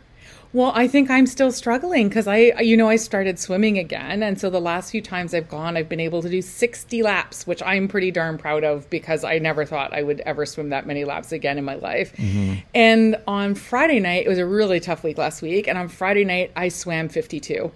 Well, 0.54 0.74
I 0.76 0.88
think 0.88 1.10
I'm 1.10 1.28
still 1.28 1.52
struggling 1.52 2.10
because 2.10 2.28
I, 2.28 2.60
you 2.60 2.76
know, 2.76 2.90
I 2.90 2.98
started 2.98 3.40
swimming 3.40 3.78
again. 3.78 4.22
And 4.22 4.40
so 4.40 4.50
the 4.50 4.60
last 4.60 4.92
few 4.92 5.02
times 5.02 5.34
I've 5.34 5.48
gone, 5.48 5.78
I've 5.78 5.88
been 5.88 6.02
able 6.02 6.22
to 6.22 6.30
do 6.30 6.42
60 6.42 7.04
laps, 7.04 7.48
which 7.48 7.64
I'm 7.64 7.88
pretty 7.88 8.12
darn 8.12 8.38
proud 8.38 8.66
of 8.66 8.90
because 8.90 9.24
I 9.24 9.38
never 9.40 9.66
thought 9.66 9.94
I 9.94 10.04
would 10.04 10.20
ever 10.22 10.46
swim 10.46 10.70
that 10.70 10.86
many 10.86 11.06
laps 11.06 11.32
again 11.32 11.58
in 11.58 11.64
my 11.64 11.76
life. 11.76 12.14
Mm-hmm. 12.18 12.56
And 12.76 13.16
on 13.28 13.56
Friday 13.56 14.02
night, 14.02 14.26
it 14.26 14.30
was 14.30 14.40
a 14.40 14.46
really 14.46 14.82
tough 14.82 15.04
week 15.06 15.18
last 15.18 15.42
week. 15.42 15.70
And 15.70 15.78
on 15.78 15.88
Friday 15.88 16.26
night, 16.26 16.52
I 16.56 16.68
swam 16.68 17.08
52. 17.08 17.72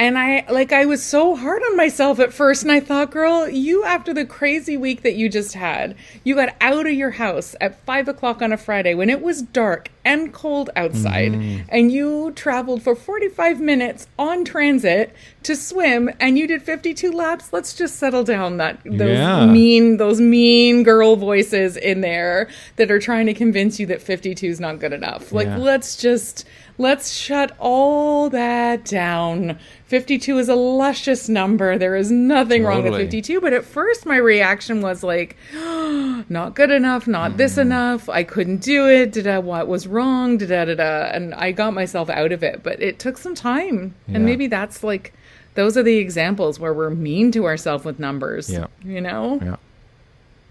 And 0.00 0.16
I, 0.16 0.44
like, 0.48 0.72
I 0.72 0.84
was 0.84 1.02
so 1.02 1.34
hard 1.34 1.60
on 1.62 1.76
myself 1.76 2.20
at 2.20 2.32
first. 2.32 2.62
And 2.62 2.70
I 2.70 2.78
thought, 2.78 3.10
girl, 3.10 3.48
you, 3.48 3.82
after 3.84 4.14
the 4.14 4.24
crazy 4.24 4.76
week 4.76 5.02
that 5.02 5.16
you 5.16 5.28
just 5.28 5.54
had, 5.54 5.96
you 6.22 6.36
got 6.36 6.54
out 6.60 6.86
of 6.86 6.92
your 6.92 7.10
house 7.10 7.56
at 7.60 7.84
five 7.84 8.06
o'clock 8.06 8.40
on 8.40 8.52
a 8.52 8.56
Friday 8.56 8.94
when 8.94 9.10
it 9.10 9.20
was 9.22 9.42
dark 9.42 9.90
and 10.04 10.32
cold 10.32 10.70
outside. 10.76 11.32
Mm-hmm. 11.32 11.66
And 11.68 11.90
you 11.90 12.30
traveled 12.36 12.82
for 12.82 12.94
45 12.94 13.60
minutes 13.60 14.06
on 14.18 14.44
transit 14.44 15.12
to 15.42 15.56
swim 15.56 16.10
and 16.20 16.38
you 16.38 16.46
did 16.46 16.62
52 16.62 17.10
laps. 17.10 17.52
Let's 17.52 17.74
just 17.74 17.96
settle 17.96 18.22
down 18.22 18.58
that, 18.58 18.80
those 18.84 19.18
Yeah. 19.18 19.46
mean, 19.46 19.96
those 19.96 20.20
mean 20.20 20.84
girl 20.84 21.16
voices 21.16 21.76
in 21.76 22.02
there 22.02 22.48
that 22.76 22.90
are 22.90 23.00
trying 23.00 23.26
to 23.26 23.34
convince 23.34 23.80
you 23.80 23.86
that 23.86 24.00
52 24.00 24.46
is 24.46 24.60
not 24.60 24.78
good 24.78 24.92
enough. 24.92 25.32
Like, 25.32 25.48
Yeah. 25.48 25.58
let's 25.58 25.96
just, 25.96 26.46
let's 26.78 27.10
shut 27.12 27.54
all 27.58 28.30
that 28.30 28.84
down. 28.84 29.58
52 29.86 30.38
is 30.38 30.48
a 30.48 30.54
luscious 30.54 31.28
number. 31.28 31.76
There 31.78 31.96
is 31.96 32.10
nothing 32.10 32.62
wrong 32.64 32.84
with 32.84 32.94
52. 32.94 33.40
But 33.40 33.52
at 33.52 33.64
first, 33.64 34.06
my 34.06 34.16
reaction 34.16 34.80
was 34.80 35.02
like, 35.02 35.36
not 35.54 36.54
good 36.54 36.70
enough, 36.70 37.06
not 37.06 37.36
this 37.36 37.52
Mm-hmm. 37.52 37.60
enough. 37.62 38.08
I 38.08 38.22
couldn't 38.22 38.58
do 38.62 38.86
it. 38.88 39.12
Did 39.12 39.26
I, 39.26 39.38
what 39.38 39.66
was 39.68 39.86
wrong? 39.86 40.36
Da 40.38 40.46
da 40.46 40.64
da 40.66 40.74
da. 40.74 41.10
And 41.12 41.34
I 41.34 41.52
got 41.52 41.74
myself 41.74 42.08
out 42.10 42.32
of 42.32 42.42
it. 42.42 42.62
But 42.62 42.80
it 42.82 42.98
took 42.98 43.18
some 43.18 43.34
time. 43.34 43.94
Yeah. 44.06 44.16
And 44.16 44.24
maybe 44.24 44.46
that's 44.46 44.84
like, 44.84 45.12
those 45.54 45.76
are 45.76 45.82
the 45.82 45.96
examples 45.96 46.60
where 46.60 46.72
we're 46.72 46.90
mean 46.90 47.32
to 47.32 47.46
ourselves 47.46 47.84
with 47.84 47.98
numbers. 47.98 48.48
Yeah. 48.50 48.66
You 48.84 49.00
know? 49.00 49.40
Yeah, 49.42 49.56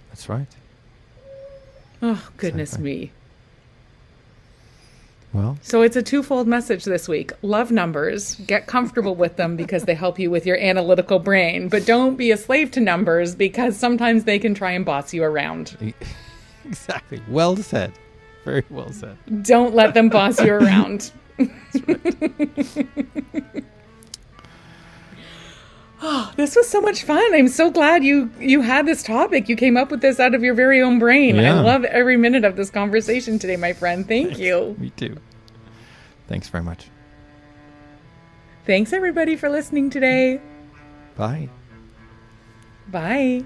that's 0.10 0.28
right. 0.28 0.48
Oh, 2.02 2.28
goodness 2.38 2.72
Exactly. 2.74 2.92
me. 2.96 3.12
Well, 5.34 5.58
So 5.62 5.82
it's 5.82 5.96
a 5.96 6.02
twofold 6.02 6.48
message 6.48 6.86
this 6.86 7.08
week. 7.08 7.32
Love 7.42 7.72
numbers, 7.72 8.36
get 8.48 8.66
comfortable 8.66 9.13
with 9.13 9.36
them 9.36 9.56
because 9.56 9.84
they 9.84 9.94
help 9.94 10.18
you 10.18 10.32
with 10.32 10.46
your 10.46 10.58
analytical 10.58 11.20
brain, 11.20 11.70
but 11.70 11.86
don't 11.86 12.16
be 12.16 12.32
a 12.32 12.38
slave 12.38 12.72
to 12.72 12.80
numbers 12.80 13.36
because 13.36 13.78
sometimes 13.78 14.24
they 14.24 14.40
can 14.40 14.54
try 14.54 14.72
and 14.72 14.86
boss 14.86 15.13
you 15.13 15.24
around. 15.24 15.94
exactly. 16.66 17.22
Well 17.28 17.58
said. 17.58 17.92
Very 18.46 18.63
well 18.70 18.92
said. 18.94 19.18
Don't 19.44 19.76
let 19.76 19.94
them 19.94 20.10
boss 20.10 20.42
you 20.42 20.54
around. 20.54 21.12
Oh, 26.02 26.32
this 26.36 26.56
was 26.56 26.68
so 26.68 26.82
much 26.82 27.04
fun. 27.04 27.34
I'm 27.34 27.48
so 27.48 27.72
glad 27.72 28.04
you 28.04 28.32
you 28.40 28.62
had 28.62 28.86
this 28.86 29.04
topic. 29.04 29.50
You 29.50 29.56
came 29.56 29.78
up 29.78 29.92
with 29.92 30.02
this 30.02 30.20
out 30.20 30.36
of 30.36 30.44
your 30.44 30.54
very 30.54 30.82
own 30.82 31.00
brain. 31.00 31.36
Yeah. 31.36 31.58
I 31.58 31.62
love 31.62 31.84
every 31.86 32.18
minute 32.18 32.46
of 32.46 32.56
this 32.56 32.70
conversation 32.70 33.40
today, 33.40 33.56
my 33.56 33.74
friend. 33.74 34.08
Thank 34.08 34.38
you. 34.38 34.76
Me 34.78 34.90
too. 34.92 35.18
Thanks 36.28 36.50
very 36.50 36.64
much. 36.64 36.90
Thanks 38.66 38.92
everybody 38.92 39.38
for 39.38 39.50
listening 39.50 39.90
today. 39.90 40.42
Bye. 41.16 41.50
Bye. 42.90 43.46